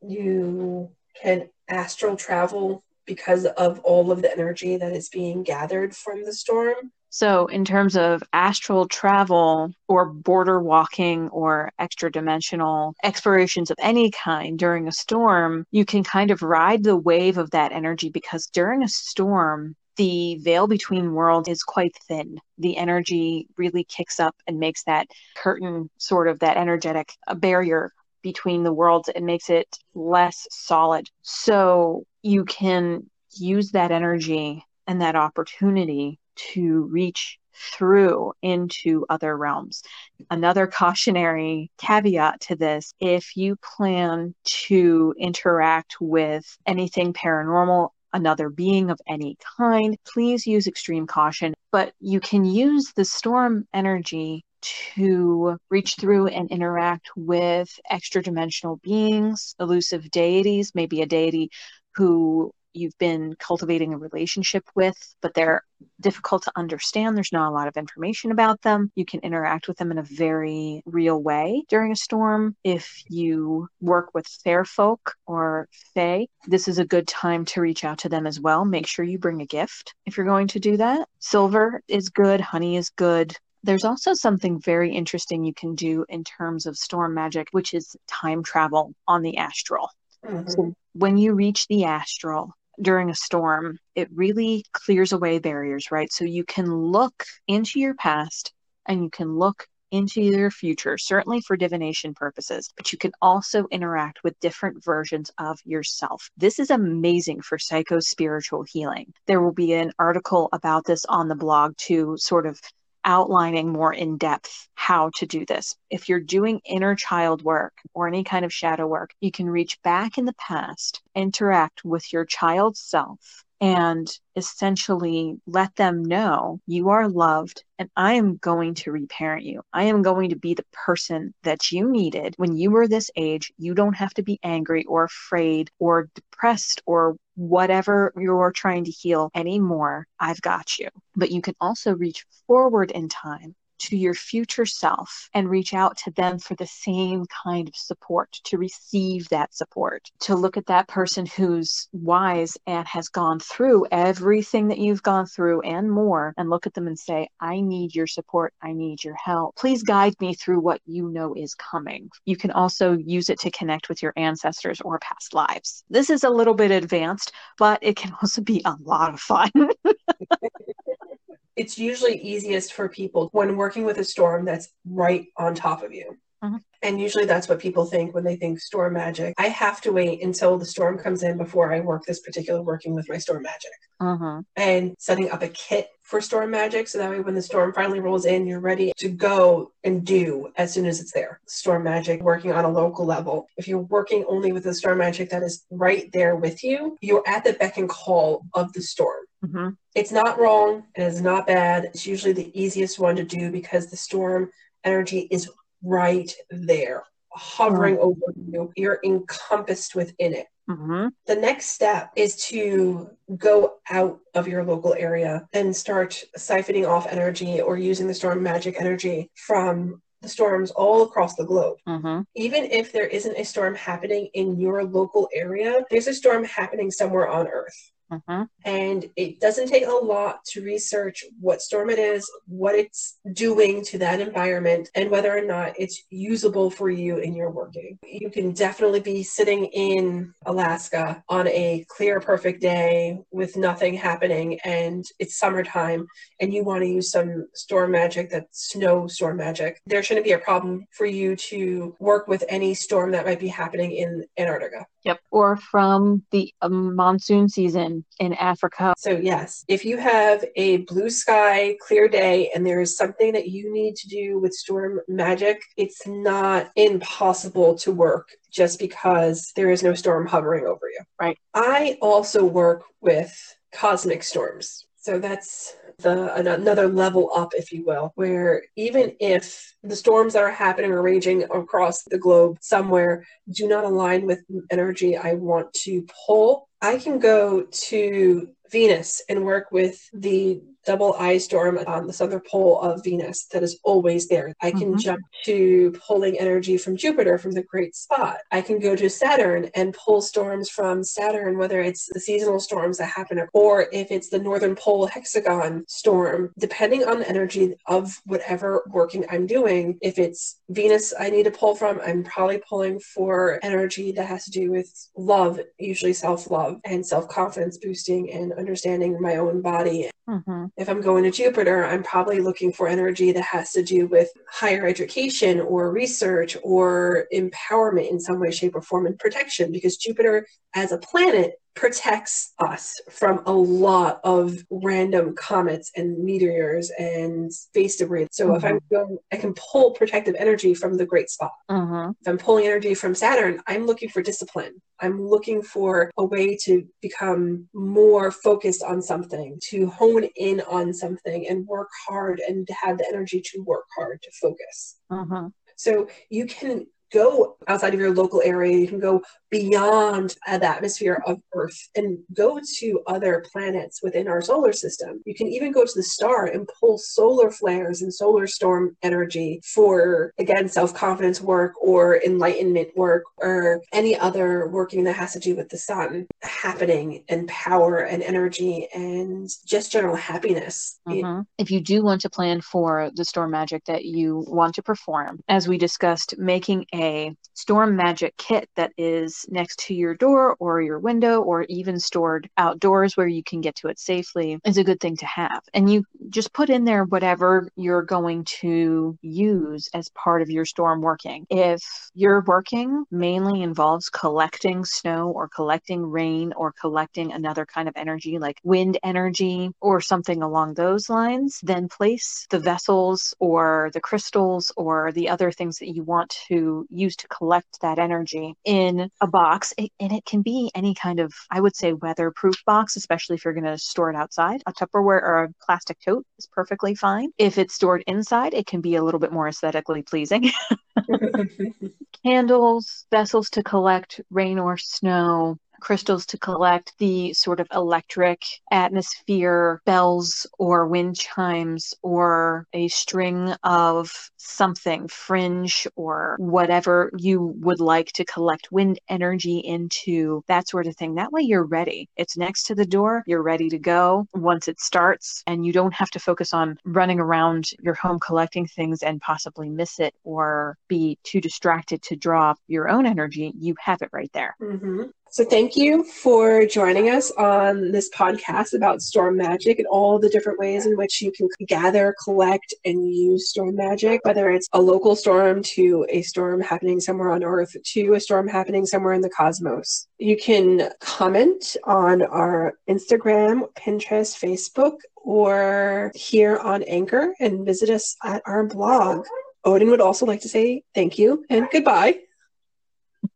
You 0.08 0.90
can 1.20 1.48
astral 1.68 2.16
travel 2.16 2.82
because 3.06 3.46
of 3.46 3.78
all 3.80 4.10
of 4.10 4.22
the 4.22 4.32
energy 4.32 4.76
that 4.76 4.92
is 4.92 5.08
being 5.08 5.42
gathered 5.42 5.94
from 5.94 6.24
the 6.24 6.32
storm. 6.32 6.92
So, 7.08 7.46
in 7.46 7.64
terms 7.64 7.96
of 7.96 8.22
astral 8.32 8.86
travel 8.88 9.70
or 9.88 10.06
border 10.06 10.60
walking 10.60 11.28
or 11.28 11.70
extra 11.78 12.12
dimensional 12.12 12.94
explorations 13.02 13.70
of 13.70 13.78
any 13.80 14.10
kind 14.10 14.58
during 14.58 14.86
a 14.86 14.92
storm, 14.92 15.64
you 15.70 15.86
can 15.86 16.04
kind 16.04 16.30
of 16.30 16.42
ride 16.42 16.82
the 16.82 16.96
wave 16.96 17.38
of 17.38 17.50
that 17.52 17.72
energy 17.72 18.10
because 18.10 18.46
during 18.46 18.82
a 18.82 18.88
storm, 18.88 19.76
the 19.96 20.36
veil 20.42 20.66
between 20.66 21.14
worlds 21.14 21.48
is 21.48 21.62
quite 21.62 21.96
thin. 22.06 22.38
The 22.58 22.76
energy 22.76 23.48
really 23.56 23.84
kicks 23.84 24.20
up 24.20 24.36
and 24.46 24.58
makes 24.58 24.84
that 24.84 25.06
curtain 25.36 25.88
sort 25.96 26.28
of 26.28 26.40
that 26.40 26.58
energetic 26.58 27.14
barrier 27.36 27.92
between 28.26 28.64
the 28.64 28.72
worlds 28.72 29.08
it 29.14 29.22
makes 29.22 29.48
it 29.48 29.78
less 29.94 30.48
solid. 30.50 31.08
So 31.22 32.02
you 32.22 32.44
can 32.44 33.08
use 33.36 33.70
that 33.70 33.92
energy 33.92 34.64
and 34.88 35.00
that 35.00 35.14
opportunity 35.14 36.18
to 36.34 36.88
reach 36.90 37.38
through 37.54 38.32
into 38.42 39.06
other 39.08 39.36
realms. 39.36 39.84
Another 40.28 40.66
cautionary 40.66 41.70
caveat 41.78 42.40
to 42.40 42.56
this 42.56 42.94
if 42.98 43.36
you 43.36 43.54
plan 43.76 44.34
to 44.66 45.14
interact 45.16 45.98
with 46.00 46.58
anything 46.66 47.12
paranormal, 47.12 47.90
another 48.12 48.48
being 48.48 48.90
of 48.90 49.00
any 49.06 49.36
kind, 49.56 49.96
please 50.04 50.48
use 50.48 50.66
extreme 50.66 51.06
caution. 51.06 51.54
But 51.70 51.92
you 52.00 52.18
can 52.18 52.44
use 52.44 52.92
the 52.96 53.04
storm 53.04 53.68
energy 53.72 54.44
to 54.94 55.56
reach 55.70 55.96
through 55.96 56.28
and 56.28 56.50
interact 56.50 57.10
with 57.16 57.68
extra 57.90 58.22
dimensional 58.22 58.76
beings, 58.76 59.54
elusive 59.60 60.10
deities, 60.10 60.72
maybe 60.74 61.02
a 61.02 61.06
deity 61.06 61.50
who 61.94 62.52
you've 62.76 62.98
been 62.98 63.34
cultivating 63.38 63.94
a 63.94 63.98
relationship 63.98 64.64
with, 64.74 64.96
but 65.22 65.34
they're 65.34 65.62
difficult 66.00 66.42
to 66.42 66.52
understand. 66.56 67.16
There's 67.16 67.32
not 67.32 67.50
a 67.50 67.54
lot 67.54 67.68
of 67.68 67.76
information 67.76 68.30
about 68.30 68.62
them. 68.62 68.92
You 68.94 69.04
can 69.04 69.20
interact 69.20 69.66
with 69.66 69.78
them 69.78 69.90
in 69.90 69.98
a 69.98 70.02
very 70.02 70.82
real 70.84 71.22
way 71.22 71.64
during 71.68 71.92
a 71.92 71.96
storm. 71.96 72.54
If 72.64 73.02
you 73.08 73.68
work 73.80 74.10
with 74.14 74.26
fair 74.26 74.64
folk 74.64 75.14
or 75.26 75.68
fae, 75.94 76.26
this 76.46 76.68
is 76.68 76.78
a 76.78 76.84
good 76.84 77.08
time 77.08 77.44
to 77.46 77.60
reach 77.60 77.84
out 77.84 77.98
to 78.00 78.08
them 78.08 78.26
as 78.26 78.38
well. 78.38 78.64
Make 78.64 78.86
sure 78.86 79.04
you 79.04 79.18
bring 79.18 79.40
a 79.40 79.46
gift 79.46 79.94
if 80.04 80.16
you're 80.16 80.26
going 80.26 80.48
to 80.48 80.60
do 80.60 80.76
that. 80.76 81.08
Silver 81.18 81.82
is 81.88 82.10
good, 82.10 82.40
honey 82.40 82.76
is 82.76 82.90
good. 82.90 83.36
There's 83.66 83.84
also 83.84 84.14
something 84.14 84.60
very 84.60 84.94
interesting 84.94 85.42
you 85.42 85.52
can 85.52 85.74
do 85.74 86.04
in 86.08 86.22
terms 86.22 86.66
of 86.66 86.76
storm 86.76 87.14
magic, 87.14 87.48
which 87.50 87.74
is 87.74 87.96
time 88.06 88.42
travel 88.42 88.94
on 89.08 89.22
the 89.22 89.36
astral. 89.38 89.90
Mm-hmm. 90.24 90.48
So 90.48 90.74
when 90.92 91.18
you 91.18 91.34
reach 91.34 91.66
the 91.66 91.84
astral, 91.84 92.52
during 92.80 93.10
a 93.10 93.14
storm, 93.14 93.78
it 93.94 94.08
really 94.14 94.64
clears 94.72 95.12
away 95.12 95.38
barriers, 95.38 95.90
right? 95.90 96.12
So 96.12 96.24
you 96.24 96.44
can 96.44 96.72
look 96.72 97.24
into 97.48 97.80
your 97.80 97.94
past 97.94 98.52
and 98.86 99.02
you 99.02 99.10
can 99.10 99.34
look 99.34 99.66
into 99.90 100.20
your 100.20 100.50
future, 100.50 100.98
certainly 100.98 101.40
for 101.40 101.56
divination 101.56 102.12
purposes, 102.12 102.72
but 102.76 102.92
you 102.92 102.98
can 102.98 103.12
also 103.22 103.66
interact 103.70 104.22
with 104.24 104.38
different 104.40 104.84
versions 104.84 105.30
of 105.38 105.58
yourself. 105.64 106.28
This 106.36 106.58
is 106.58 106.70
amazing 106.70 107.40
for 107.42 107.58
psycho 107.58 108.00
spiritual 108.00 108.64
healing. 108.64 109.12
There 109.26 109.40
will 109.40 109.52
be 109.52 109.72
an 109.72 109.92
article 109.98 110.48
about 110.52 110.84
this 110.84 111.04
on 111.06 111.28
the 111.28 111.34
blog 111.34 111.76
to 111.88 112.16
sort 112.18 112.46
of 112.46 112.60
outlining 113.06 113.72
more 113.72 113.94
in 113.94 114.18
depth 114.18 114.68
how 114.74 115.10
to 115.16 115.26
do 115.26 115.46
this. 115.46 115.74
If 115.88 116.08
you're 116.08 116.20
doing 116.20 116.60
inner 116.66 116.94
child 116.94 117.42
work 117.42 117.72
or 117.94 118.08
any 118.08 118.24
kind 118.24 118.44
of 118.44 118.52
shadow 118.52 118.86
work, 118.86 119.14
you 119.20 119.30
can 119.30 119.48
reach 119.48 119.80
back 119.82 120.18
in 120.18 120.26
the 120.26 120.34
past, 120.34 121.00
interact 121.14 121.84
with 121.84 122.12
your 122.12 122.26
child 122.26 122.76
self, 122.76 123.45
and 123.60 124.10
essentially 124.34 125.36
let 125.46 125.74
them 125.76 126.04
know 126.04 126.60
you 126.66 126.90
are 126.90 127.08
loved 127.08 127.64
and 127.78 127.88
I 127.96 128.14
am 128.14 128.36
going 128.36 128.74
to 128.74 128.92
reparent 128.92 129.44
you. 129.44 129.62
I 129.72 129.84
am 129.84 130.02
going 130.02 130.30
to 130.30 130.36
be 130.36 130.54
the 130.54 130.66
person 130.72 131.34
that 131.42 131.72
you 131.72 131.90
needed 131.90 132.34
when 132.36 132.56
you 132.56 132.70
were 132.70 132.88
this 132.88 133.10
age. 133.16 133.52
You 133.58 133.74
don't 133.74 133.96
have 133.96 134.14
to 134.14 134.22
be 134.22 134.38
angry 134.42 134.84
or 134.84 135.04
afraid 135.04 135.70
or 135.78 136.08
depressed 136.14 136.82
or 136.86 137.16
whatever 137.34 138.12
you're 138.16 138.52
trying 138.52 138.84
to 138.84 138.90
heal 138.90 139.30
anymore. 139.34 140.06
I've 140.18 140.40
got 140.40 140.78
you. 140.78 140.88
But 141.14 141.30
you 141.30 141.42
can 141.42 141.54
also 141.60 141.94
reach 141.94 142.24
forward 142.46 142.90
in 142.90 143.08
time 143.08 143.54
to 143.78 143.96
your 143.96 144.14
future 144.14 144.66
self 144.66 145.28
and 145.34 145.50
reach 145.50 145.74
out 145.74 145.96
to 145.98 146.10
them 146.12 146.38
for 146.38 146.54
the 146.54 146.66
same 146.66 147.24
kind 147.26 147.68
of 147.68 147.76
support, 147.76 148.32
to 148.44 148.58
receive 148.58 149.28
that 149.28 149.54
support, 149.54 150.10
to 150.20 150.34
look 150.34 150.56
at 150.56 150.66
that 150.66 150.88
person 150.88 151.26
who's 151.26 151.88
wise 151.92 152.56
and 152.66 152.86
has 152.86 153.08
gone 153.08 153.40
through 153.40 153.86
everything 153.90 154.68
that 154.68 154.78
you've 154.78 155.02
gone 155.02 155.26
through 155.26 155.60
and 155.62 155.90
more, 155.90 156.34
and 156.36 156.50
look 156.50 156.66
at 156.66 156.74
them 156.74 156.86
and 156.86 156.98
say, 156.98 157.28
I 157.40 157.60
need 157.60 157.94
your 157.94 158.06
support. 158.06 158.54
I 158.62 158.72
need 158.72 159.04
your 159.04 159.16
help. 159.16 159.56
Please 159.56 159.82
guide 159.82 160.14
me 160.20 160.34
through 160.34 160.60
what 160.60 160.80
you 160.86 161.08
know 161.08 161.34
is 161.34 161.54
coming. 161.54 162.10
You 162.24 162.36
can 162.36 162.50
also 162.50 162.92
use 162.92 163.30
it 163.30 163.40
to 163.40 163.50
connect 163.50 163.88
with 163.88 164.02
your 164.02 164.12
ancestors 164.16 164.80
or 164.80 164.98
past 164.98 165.34
lives. 165.34 165.84
This 165.90 166.10
is 166.10 166.24
a 166.24 166.30
little 166.30 166.54
bit 166.54 166.70
advanced, 166.70 167.32
but 167.58 167.78
it 167.82 167.96
can 167.96 168.12
also 168.22 168.42
be 168.42 168.62
a 168.64 168.76
lot 168.82 169.14
of 169.14 169.20
fun. 169.20 169.50
it's 171.56 171.78
usually 171.78 172.20
easiest 172.20 172.72
for 172.72 172.88
people 172.88 173.28
when 173.32 173.56
working 173.56 173.84
with 173.84 173.98
a 173.98 174.04
storm 174.04 174.44
that's 174.44 174.68
right 174.84 175.26
on 175.36 175.54
top 175.54 175.82
of 175.82 175.92
you. 175.92 176.16
Mm-hmm. 176.44 176.56
And 176.82 177.00
usually 177.00 177.24
that's 177.24 177.48
what 177.48 177.58
people 177.58 177.86
think 177.86 178.14
when 178.14 178.22
they 178.22 178.36
think 178.36 178.60
storm 178.60 178.92
magic. 178.92 179.34
I 179.38 179.48
have 179.48 179.80
to 179.80 179.92
wait 179.92 180.22
until 180.22 180.58
the 180.58 180.66
storm 180.66 180.98
comes 180.98 181.22
in 181.22 181.38
before 181.38 181.72
I 181.72 181.80
work 181.80 182.04
this 182.04 182.20
particular 182.20 182.62
working 182.62 182.94
with 182.94 183.08
my 183.08 183.18
storm 183.18 183.42
magic. 183.42 183.72
Mm-hmm. 184.00 184.40
And 184.56 184.94
setting 184.98 185.30
up 185.30 185.42
a 185.42 185.48
kit 185.48 185.88
for 186.02 186.20
storm 186.20 186.50
magic 186.50 186.86
so 186.86 186.98
that 186.98 187.10
way 187.10 187.20
when 187.20 187.34
the 187.34 187.42
storm 187.42 187.72
finally 187.72 187.98
rolls 187.98 188.26
in, 188.26 188.46
you're 188.46 188.60
ready 188.60 188.92
to 188.98 189.08
go 189.08 189.72
and 189.82 190.04
do 190.04 190.52
as 190.56 190.72
soon 190.72 190.86
as 190.86 191.00
it's 191.00 191.12
there. 191.12 191.40
Storm 191.46 191.82
magic 191.82 192.22
working 192.22 192.52
on 192.52 192.64
a 192.64 192.70
local 192.70 193.06
level. 193.06 193.46
If 193.56 193.66
you're 193.66 193.80
working 193.80 194.24
only 194.28 194.52
with 194.52 194.64
the 194.64 194.74
storm 194.74 194.98
magic 194.98 195.30
that 195.30 195.42
is 195.42 195.64
right 195.70 196.12
there 196.12 196.36
with 196.36 196.62
you, 196.62 196.96
you're 197.00 197.24
at 197.26 197.42
the 197.42 197.54
beck 197.54 197.78
and 197.78 197.88
call 197.88 198.44
of 198.54 198.72
the 198.74 198.82
storm. 198.82 199.25
Mm-hmm. 199.44 199.70
It's 199.94 200.12
not 200.12 200.38
wrong. 200.38 200.84
It 200.94 201.02
is 201.02 201.20
not 201.20 201.46
bad. 201.46 201.84
It's 201.84 202.06
usually 202.06 202.32
the 202.32 202.58
easiest 202.60 202.98
one 202.98 203.16
to 203.16 203.24
do 203.24 203.50
because 203.50 203.86
the 203.86 203.96
storm 203.96 204.50
energy 204.84 205.28
is 205.30 205.50
right 205.82 206.32
there, 206.50 207.04
hovering 207.30 207.96
mm-hmm. 207.96 208.04
over 208.04 208.32
you. 208.50 208.72
You're 208.76 209.00
encompassed 209.04 209.94
within 209.94 210.34
it. 210.34 210.46
Mm-hmm. 210.68 211.08
The 211.26 211.36
next 211.36 211.66
step 211.66 212.12
is 212.16 212.36
to 212.46 213.10
go 213.36 213.74
out 213.88 214.18
of 214.34 214.48
your 214.48 214.64
local 214.64 214.94
area 214.94 215.46
and 215.52 215.74
start 215.74 216.22
siphoning 216.36 216.88
off 216.88 217.06
energy 217.06 217.60
or 217.60 217.78
using 217.78 218.08
the 218.08 218.14
storm 218.14 218.42
magic 218.42 218.76
energy 218.80 219.30
from 219.34 220.02
the 220.22 220.28
storms 220.28 220.72
all 220.72 221.02
across 221.02 221.36
the 221.36 221.44
globe. 221.44 221.76
Mm-hmm. 221.86 222.22
Even 222.34 222.64
if 222.64 222.90
there 222.90 223.06
isn't 223.06 223.36
a 223.36 223.44
storm 223.44 223.76
happening 223.76 224.28
in 224.34 224.58
your 224.58 224.82
local 224.82 225.28
area, 225.32 225.82
there's 225.90 226.08
a 226.08 226.14
storm 226.14 226.42
happening 226.44 226.90
somewhere 226.90 227.28
on 227.28 227.46
Earth. 227.46 227.92
Mm-hmm. 228.10 228.42
And 228.64 229.10
it 229.16 229.40
doesn't 229.40 229.68
take 229.68 229.86
a 229.86 229.90
lot 229.90 230.44
to 230.46 230.62
research 230.62 231.24
what 231.40 231.60
storm 231.60 231.90
it 231.90 231.98
is, 231.98 232.30
what 232.46 232.74
it's 232.74 233.18
doing 233.32 233.84
to 233.86 233.98
that 233.98 234.20
environment, 234.20 234.88
and 234.94 235.10
whether 235.10 235.36
or 235.36 235.42
not 235.42 235.74
it's 235.78 236.02
usable 236.10 236.70
for 236.70 236.88
you 236.88 237.18
in 237.18 237.34
your 237.34 237.50
working. 237.50 237.98
You 238.04 238.30
can 238.30 238.52
definitely 238.52 239.00
be 239.00 239.22
sitting 239.22 239.66
in 239.66 240.32
Alaska 240.44 241.22
on 241.28 241.48
a 241.48 241.84
clear, 241.88 242.20
perfect 242.20 242.60
day 242.60 243.18
with 243.30 243.56
nothing 243.56 243.94
happening, 243.94 244.60
and 244.64 245.04
it's 245.18 245.38
summertime, 245.38 246.06
and 246.40 246.54
you 246.54 246.64
want 246.64 246.82
to 246.82 246.88
use 246.88 247.10
some 247.10 247.48
storm 247.54 247.90
magic 247.90 248.30
that's 248.30 248.68
snow 248.70 249.06
storm 249.06 249.38
magic. 249.38 249.80
There 249.86 250.02
shouldn't 250.02 250.26
be 250.26 250.32
a 250.32 250.38
problem 250.38 250.86
for 250.92 251.06
you 251.06 251.34
to 251.36 251.96
work 251.98 252.28
with 252.28 252.44
any 252.48 252.74
storm 252.74 253.10
that 253.12 253.26
might 253.26 253.40
be 253.40 253.48
happening 253.48 253.92
in 253.92 254.24
Antarctica. 254.38 254.86
Yep. 255.04 255.20
Or 255.30 255.56
from 255.56 256.24
the 256.32 256.52
um, 256.62 256.96
monsoon 256.96 257.48
season 257.48 257.95
in 258.18 258.34
Africa. 258.34 258.94
So, 258.98 259.10
yes, 259.10 259.64
if 259.68 259.84
you 259.84 259.96
have 259.96 260.44
a 260.56 260.78
blue 260.78 261.10
sky, 261.10 261.76
clear 261.80 262.08
day, 262.08 262.50
and 262.54 262.66
there 262.66 262.80
is 262.80 262.96
something 262.96 263.32
that 263.32 263.48
you 263.48 263.72
need 263.72 263.96
to 263.96 264.08
do 264.08 264.38
with 264.38 264.54
storm 264.54 265.00
magic, 265.08 265.62
it's 265.76 266.06
not 266.06 266.70
impossible 266.76 267.74
to 267.76 267.92
work 267.92 268.28
just 268.50 268.78
because 268.78 269.52
there 269.56 269.70
is 269.70 269.82
no 269.82 269.94
storm 269.94 270.26
hovering 270.26 270.66
over 270.66 270.88
you. 270.88 271.00
Right. 271.20 271.38
I 271.54 271.98
also 272.00 272.44
work 272.44 272.84
with 273.00 273.34
cosmic 273.72 274.22
storms. 274.22 274.86
So 274.98 275.20
that's 275.20 275.76
the 275.98 276.34
another 276.34 276.88
level 276.88 277.30
up, 277.34 277.52
if 277.54 277.70
you 277.72 277.84
will, 277.84 278.12
where 278.16 278.64
even 278.74 279.14
if 279.20 279.74
the 279.84 279.94
storms 279.94 280.32
that 280.32 280.42
are 280.42 280.50
happening 280.50 280.90
or 280.90 281.00
raging 281.00 281.44
across 281.44 282.02
the 282.02 282.18
globe 282.18 282.58
somewhere 282.60 283.24
do 283.50 283.68
not 283.68 283.84
align 283.84 284.26
with 284.26 284.42
energy 284.70 285.16
I 285.16 285.34
want 285.34 285.72
to 285.84 286.04
pull, 286.26 286.68
I 286.82 286.98
can 286.98 287.18
go 287.18 287.62
to 287.62 288.48
Venus 288.70 289.22
and 289.28 289.44
work 289.44 289.70
with 289.70 289.98
the 290.12 290.60
double 290.84 291.14
eye 291.14 291.38
storm 291.38 291.78
on 291.86 292.06
the 292.06 292.12
southern 292.12 292.40
pole 292.48 292.80
of 292.80 293.02
Venus 293.02 293.46
that 293.52 293.62
is 293.62 293.78
always 293.84 294.28
there. 294.28 294.52
I 294.62 294.70
can 294.70 294.94
Mhm. 294.94 294.98
jump 294.98 295.20
to 295.44 295.92
pulling 296.06 296.38
energy 296.38 296.76
from 296.78 296.96
Jupiter 296.96 297.38
from 297.38 297.52
the 297.52 297.62
great 297.62 297.94
spot. 297.94 298.38
I 298.52 298.60
can 298.60 298.78
go 298.78 298.94
to 298.96 299.08
Saturn 299.10 299.70
and 299.74 299.94
pull 299.94 300.20
storms 300.20 300.68
from 300.68 301.02
Saturn, 301.02 301.58
whether 301.58 301.80
it's 301.80 302.06
the 302.12 302.20
seasonal 302.20 302.60
storms 302.60 302.98
that 302.98 303.06
happen 303.06 303.46
or 303.52 303.86
if 303.92 304.10
it's 304.10 304.28
the 304.28 304.38
northern 304.38 304.74
pole 304.76 305.06
hexagon 305.06 305.84
storm, 305.88 306.52
depending 306.58 307.04
on 307.04 307.20
the 307.20 307.28
energy 307.28 307.74
of 307.86 308.20
whatever 308.26 308.84
working 308.90 309.24
I'm 309.30 309.46
doing. 309.46 309.98
If 310.02 310.18
it's 310.18 310.60
Venus 310.68 311.12
I 311.18 311.30
need 311.30 311.44
to 311.44 311.50
pull 311.50 311.74
from, 311.74 312.00
I'm 312.00 312.24
probably 312.24 312.60
pulling 312.68 313.00
for 313.00 313.58
energy 313.62 314.12
that 314.12 314.26
has 314.26 314.44
to 314.44 314.50
do 314.50 314.70
with 314.70 314.90
love, 315.16 315.60
usually 315.78 316.12
self 316.12 316.50
love 316.50 316.65
and 316.84 317.04
self 317.04 317.28
confidence 317.28 317.78
boosting 317.78 318.32
and 318.32 318.52
understanding 318.52 319.20
my 319.20 319.36
own 319.36 319.62
body 319.62 320.10
Mm-hmm. 320.28 320.66
if 320.76 320.88
I'm 320.88 321.00
going 321.00 321.22
to 321.22 321.30
Jupiter, 321.30 321.84
I'm 321.84 322.02
probably 322.02 322.40
looking 322.40 322.72
for 322.72 322.88
energy 322.88 323.30
that 323.30 323.44
has 323.44 323.70
to 323.72 323.82
do 323.84 324.08
with 324.08 324.28
higher 324.50 324.84
education 324.84 325.60
or 325.60 325.92
research 325.92 326.56
or 326.64 327.28
empowerment 327.32 328.10
in 328.10 328.18
some 328.18 328.40
way, 328.40 328.50
shape, 328.50 328.74
or 328.74 328.82
form 328.82 329.06
and 329.06 329.16
protection 329.20 329.70
because 329.70 329.96
Jupiter 329.96 330.48
as 330.74 330.90
a 330.90 330.98
planet 330.98 331.52
protects 331.76 332.54
us 332.58 332.98
from 333.10 333.42
a 333.46 333.52
lot 333.52 334.20
of 334.24 334.56
random 334.70 335.36
comets 335.36 335.92
and 335.94 336.18
meteors 336.24 336.90
and 336.98 337.52
space 337.52 337.96
debris. 337.96 338.26
So 338.32 338.54
if 338.56 338.64
I'm 338.64 338.80
going, 338.90 339.18
I 339.32 339.36
can 339.36 339.54
pull 339.54 339.92
protective 339.92 340.34
energy 340.38 340.74
from 340.74 340.96
the 340.96 341.06
great 341.06 341.30
spot. 341.30 341.52
Mm-hmm. 341.70 342.12
If 342.20 342.26
I'm 342.26 342.38
pulling 342.38 342.66
energy 342.66 342.94
from 342.94 343.14
Saturn, 343.14 343.60
I'm 343.66 343.86
looking 343.86 344.08
for 344.08 344.22
discipline. 344.22 344.80
I'm 345.00 345.22
looking 345.22 345.62
for 345.62 346.10
a 346.16 346.24
way 346.24 346.56
to 346.64 346.86
become 347.02 347.68
more 347.74 348.30
focused 348.30 348.82
on 348.82 349.02
something, 349.02 349.60
to 349.68 349.88
hone 349.90 350.24
in 350.36 350.62
on 350.62 350.94
something 350.94 351.46
and 351.46 351.66
work 351.66 351.90
hard 352.08 352.40
and 352.40 352.66
to 352.66 352.74
have 352.74 352.98
the 352.98 353.06
energy 353.06 353.42
to 353.52 353.62
work 353.62 353.84
hard 353.96 354.22
to 354.22 354.30
focus. 354.40 354.96
Mm-hmm. 355.12 355.48
So 355.76 356.08
you 356.30 356.46
can 356.46 356.86
go 357.12 357.56
outside 357.68 357.94
of 357.94 358.00
your 358.00 358.14
local 358.14 358.42
area, 358.44 358.76
you 358.76 358.88
can 358.88 359.00
go 359.00 359.22
beyond 359.50 360.34
uh, 360.46 360.58
the 360.58 360.66
atmosphere 360.66 361.22
of 361.26 361.40
Earth 361.54 361.88
and 361.94 362.18
go 362.34 362.60
to 362.78 363.00
other 363.06 363.44
planets 363.52 364.02
within 364.02 364.28
our 364.28 364.42
solar 364.42 364.72
system. 364.72 365.20
You 365.24 365.34
can 365.34 365.46
even 365.48 365.72
go 365.72 365.84
to 365.84 365.92
the 365.94 366.02
star 366.02 366.46
and 366.46 366.68
pull 366.80 366.98
solar 366.98 367.50
flares 367.50 368.02
and 368.02 368.12
solar 368.12 368.46
storm 368.46 368.96
energy 369.02 369.60
for, 369.64 370.32
again, 370.38 370.68
self 370.68 370.94
confidence 370.94 371.40
work 371.40 371.72
or 371.80 372.20
enlightenment 372.22 372.88
work 372.96 373.24
or 373.38 373.80
any 373.92 374.18
other 374.18 374.68
working 374.68 375.04
that 375.04 375.16
has 375.16 375.32
to 375.34 375.38
do 375.38 375.54
with 375.54 375.68
the 375.68 375.78
sun 375.78 376.26
happening 376.42 377.24
and 377.28 377.48
power 377.48 377.98
and 377.98 378.22
energy 378.22 378.88
and 378.94 379.48
just 379.64 379.92
general 379.92 380.16
happiness. 380.16 380.98
Mm-hmm. 381.08 381.42
If 381.58 381.70
you 381.70 381.80
do 381.80 382.02
want 382.02 382.20
to 382.22 382.30
plan 382.30 382.60
for 382.60 383.10
the 383.14 383.24
storm 383.24 383.52
magic 383.52 383.84
that 383.84 384.04
you 384.04 384.44
want 384.46 384.74
to 384.74 384.82
perform, 384.82 385.40
as 385.48 385.68
we 385.68 385.78
discussed, 385.78 386.36
making 386.38 386.86
a 386.96 387.34
storm 387.54 387.96
magic 387.96 388.36
kit 388.36 388.68
that 388.76 388.92
is 388.98 389.46
next 389.48 389.78
to 389.78 389.94
your 389.94 390.14
door 390.14 390.56
or 390.58 390.82
your 390.82 390.98
window 390.98 391.40
or 391.40 391.62
even 391.64 391.98
stored 391.98 392.48
outdoors 392.58 393.16
where 393.16 393.26
you 393.26 393.42
can 393.42 393.60
get 393.60 393.74
to 393.74 393.88
it 393.88 393.98
safely 393.98 394.58
is 394.64 394.76
a 394.76 394.84
good 394.84 395.00
thing 395.00 395.16
to 395.16 395.26
have. 395.26 395.62
And 395.72 395.90
you 395.90 396.04
just 396.28 396.52
put 396.52 396.70
in 396.70 396.84
there 396.84 397.04
whatever 397.04 397.68
you're 397.76 398.02
going 398.02 398.44
to 398.60 399.18
use 399.22 399.88
as 399.94 400.10
part 400.10 400.42
of 400.42 400.50
your 400.50 400.64
storm 400.64 401.00
working. 401.00 401.46
If 401.48 401.82
your 402.14 402.42
working 402.46 403.04
mainly 403.10 403.62
involves 403.62 404.10
collecting 404.10 404.84
snow 404.84 405.30
or 405.30 405.48
collecting 405.48 406.04
rain 406.04 406.52
or 406.56 406.72
collecting 406.72 407.32
another 407.32 407.64
kind 407.64 407.88
of 407.88 407.96
energy 407.96 408.38
like 408.38 408.60
wind 408.64 408.98
energy 409.02 409.70
or 409.80 410.00
something 410.00 410.42
along 410.42 410.74
those 410.74 411.08
lines, 411.08 411.60
then 411.62 411.88
place 411.88 412.46
the 412.50 412.58
vessels 412.58 413.34
or 413.38 413.90
the 413.94 414.00
crystals 414.00 414.72
or 414.76 415.12
the 415.12 415.28
other 415.28 415.50
things 415.50 415.78
that 415.78 415.94
you 415.94 416.02
want 416.02 416.36
to 416.48 416.85
use 416.90 417.16
to 417.16 417.28
collect 417.28 417.80
that 417.80 417.98
energy 417.98 418.54
in 418.64 419.10
a 419.20 419.26
box. 419.26 419.72
It- 419.78 419.92
and 420.00 420.12
it 420.12 420.24
can 420.24 420.42
be 420.42 420.70
any 420.74 420.94
kind 420.94 421.20
of, 421.20 421.32
I 421.50 421.60
would 421.60 421.76
say, 421.76 421.92
weatherproof 421.92 422.56
box, 422.64 422.96
especially 422.96 423.36
if 423.36 423.44
you're 423.44 423.54
going 423.54 423.64
to 423.64 423.78
store 423.78 424.10
it 424.10 424.16
outside. 424.16 424.62
A 424.66 424.72
Tupperware 424.72 425.22
or 425.22 425.44
a 425.44 425.48
plastic 425.64 425.98
tote 426.00 426.24
is 426.38 426.46
perfectly 426.46 426.94
fine. 426.94 427.30
If 427.38 427.58
it's 427.58 427.74
stored 427.74 428.04
inside, 428.06 428.54
it 428.54 428.66
can 428.66 428.80
be 428.80 428.96
a 428.96 429.02
little 429.02 429.20
bit 429.20 429.32
more 429.32 429.48
aesthetically 429.48 430.02
pleasing. 430.02 430.50
Candles, 432.24 433.06
vessels 433.10 433.50
to 433.50 433.62
collect 433.62 434.20
rain 434.30 434.58
or 434.58 434.76
snow, 434.76 435.58
crystals 435.80 436.26
to 436.26 436.38
collect 436.38 436.92
the 436.98 437.32
sort 437.32 437.60
of 437.60 437.66
electric 437.72 438.42
atmosphere 438.70 439.80
bells 439.84 440.46
or 440.58 440.86
wind 440.86 441.16
chimes 441.16 441.94
or 442.02 442.66
a 442.72 442.88
string 442.88 443.54
of 443.62 444.30
something 444.36 445.08
fringe 445.08 445.86
or 445.96 446.36
whatever 446.38 447.10
you 447.18 447.54
would 447.60 447.80
like 447.80 448.08
to 448.12 448.24
collect 448.24 448.70
wind 448.70 448.98
energy 449.08 449.58
into 449.58 450.42
that 450.48 450.68
sort 450.68 450.86
of 450.86 450.96
thing. 450.96 451.14
That 451.14 451.32
way 451.32 451.42
you're 451.42 451.64
ready. 451.64 452.08
It's 452.16 452.36
next 452.36 452.64
to 452.64 452.74
the 452.74 452.86
door 452.86 453.22
you're 453.26 453.42
ready 453.42 453.68
to 453.70 453.78
go 453.78 454.26
once 454.34 454.68
it 454.68 454.80
starts 454.80 455.42
and 455.46 455.66
you 455.66 455.72
don't 455.72 455.94
have 455.94 456.10
to 456.10 456.18
focus 456.18 456.54
on 456.54 456.78
running 456.84 457.20
around 457.20 457.70
your 457.80 457.94
home 457.94 458.18
collecting 458.18 458.66
things 458.66 459.02
and 459.02 459.20
possibly 459.20 459.68
miss 459.68 459.98
it 459.98 460.14
or 460.24 460.76
be 460.88 461.18
too 461.22 461.40
distracted 461.40 462.02
to 462.02 462.16
draw 462.16 462.54
your 462.66 462.88
own 462.88 463.06
energy. 463.06 463.52
You 463.58 463.74
have 463.80 464.02
it 464.02 464.10
right 464.12 464.30
there. 464.32 464.54
Hmm 464.58 465.04
So, 465.36 465.44
thank 465.44 465.76
you 465.76 466.02
for 466.02 466.64
joining 466.64 467.10
us 467.10 467.30
on 467.32 467.92
this 467.92 468.08
podcast 468.08 468.72
about 468.72 469.02
storm 469.02 469.36
magic 469.36 469.78
and 469.78 469.86
all 469.86 470.18
the 470.18 470.30
different 470.30 470.58
ways 470.58 470.86
in 470.86 470.96
which 470.96 471.20
you 471.20 471.30
can 471.30 471.50
gather, 471.66 472.14
collect, 472.24 472.72
and 472.86 473.14
use 473.14 473.50
storm 473.50 473.76
magic, 473.76 474.24
whether 474.24 474.48
it's 474.48 474.66
a 474.72 474.80
local 474.80 475.14
storm 475.14 475.62
to 475.62 476.06
a 476.08 476.22
storm 476.22 476.62
happening 476.62 477.00
somewhere 477.00 477.32
on 477.32 477.44
Earth 477.44 477.76
to 477.84 478.14
a 478.14 478.20
storm 478.20 478.48
happening 478.48 478.86
somewhere 478.86 479.12
in 479.12 479.20
the 479.20 479.28
cosmos. 479.28 480.08
You 480.16 480.38
can 480.38 480.88
comment 481.02 481.76
on 481.84 482.22
our 482.22 482.72
Instagram, 482.88 483.70
Pinterest, 483.74 484.42
Facebook, 484.42 484.96
or 485.16 486.12
here 486.14 486.56
on 486.56 486.82
Anchor 486.84 487.34
and 487.40 487.66
visit 487.66 487.90
us 487.90 488.16
at 488.24 488.40
our 488.46 488.64
blog. 488.64 489.26
Odin 489.66 489.90
would 489.90 490.00
also 490.00 490.24
like 490.24 490.40
to 490.40 490.48
say 490.48 490.82
thank 490.94 491.18
you 491.18 491.44
and 491.50 491.68
goodbye. 491.70 492.20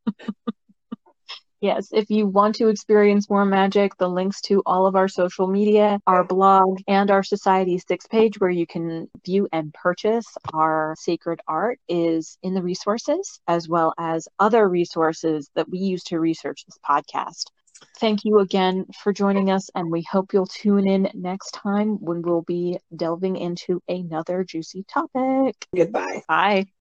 Yes, 1.60 1.88
if 1.92 2.08
you 2.10 2.26
want 2.26 2.54
to 2.56 2.68
experience 2.68 3.28
more 3.28 3.44
magic, 3.44 3.96
the 3.98 4.08
links 4.08 4.40
to 4.42 4.62
all 4.64 4.86
of 4.86 4.96
our 4.96 5.08
social 5.08 5.46
media, 5.46 6.00
our 6.06 6.24
blog, 6.24 6.80
and 6.88 7.10
our 7.10 7.22
Society 7.22 7.78
Six 7.78 8.06
page 8.06 8.40
where 8.40 8.50
you 8.50 8.66
can 8.66 9.10
view 9.26 9.46
and 9.52 9.72
purchase 9.74 10.26
our 10.54 10.94
sacred 10.98 11.40
art 11.46 11.78
is 11.88 12.38
in 12.42 12.54
the 12.54 12.62
resources, 12.62 13.40
as 13.46 13.68
well 13.68 13.92
as 13.98 14.26
other 14.38 14.66
resources 14.68 15.50
that 15.54 15.68
we 15.68 15.78
use 15.78 16.02
to 16.04 16.18
research 16.18 16.64
this 16.64 16.78
podcast. 16.88 17.44
Thank 17.98 18.24
you 18.24 18.38
again 18.38 18.86
for 19.02 19.12
joining 19.12 19.50
us, 19.50 19.70
and 19.74 19.90
we 19.90 20.02
hope 20.10 20.32
you'll 20.32 20.46
tune 20.46 20.88
in 20.88 21.10
next 21.14 21.52
time 21.52 21.98
when 22.00 22.22
we'll 22.22 22.42
be 22.42 22.78
delving 22.96 23.36
into 23.36 23.82
another 23.88 24.44
juicy 24.44 24.84
topic. 24.84 25.66
Goodbye. 25.74 26.22
Bye. 26.26 26.66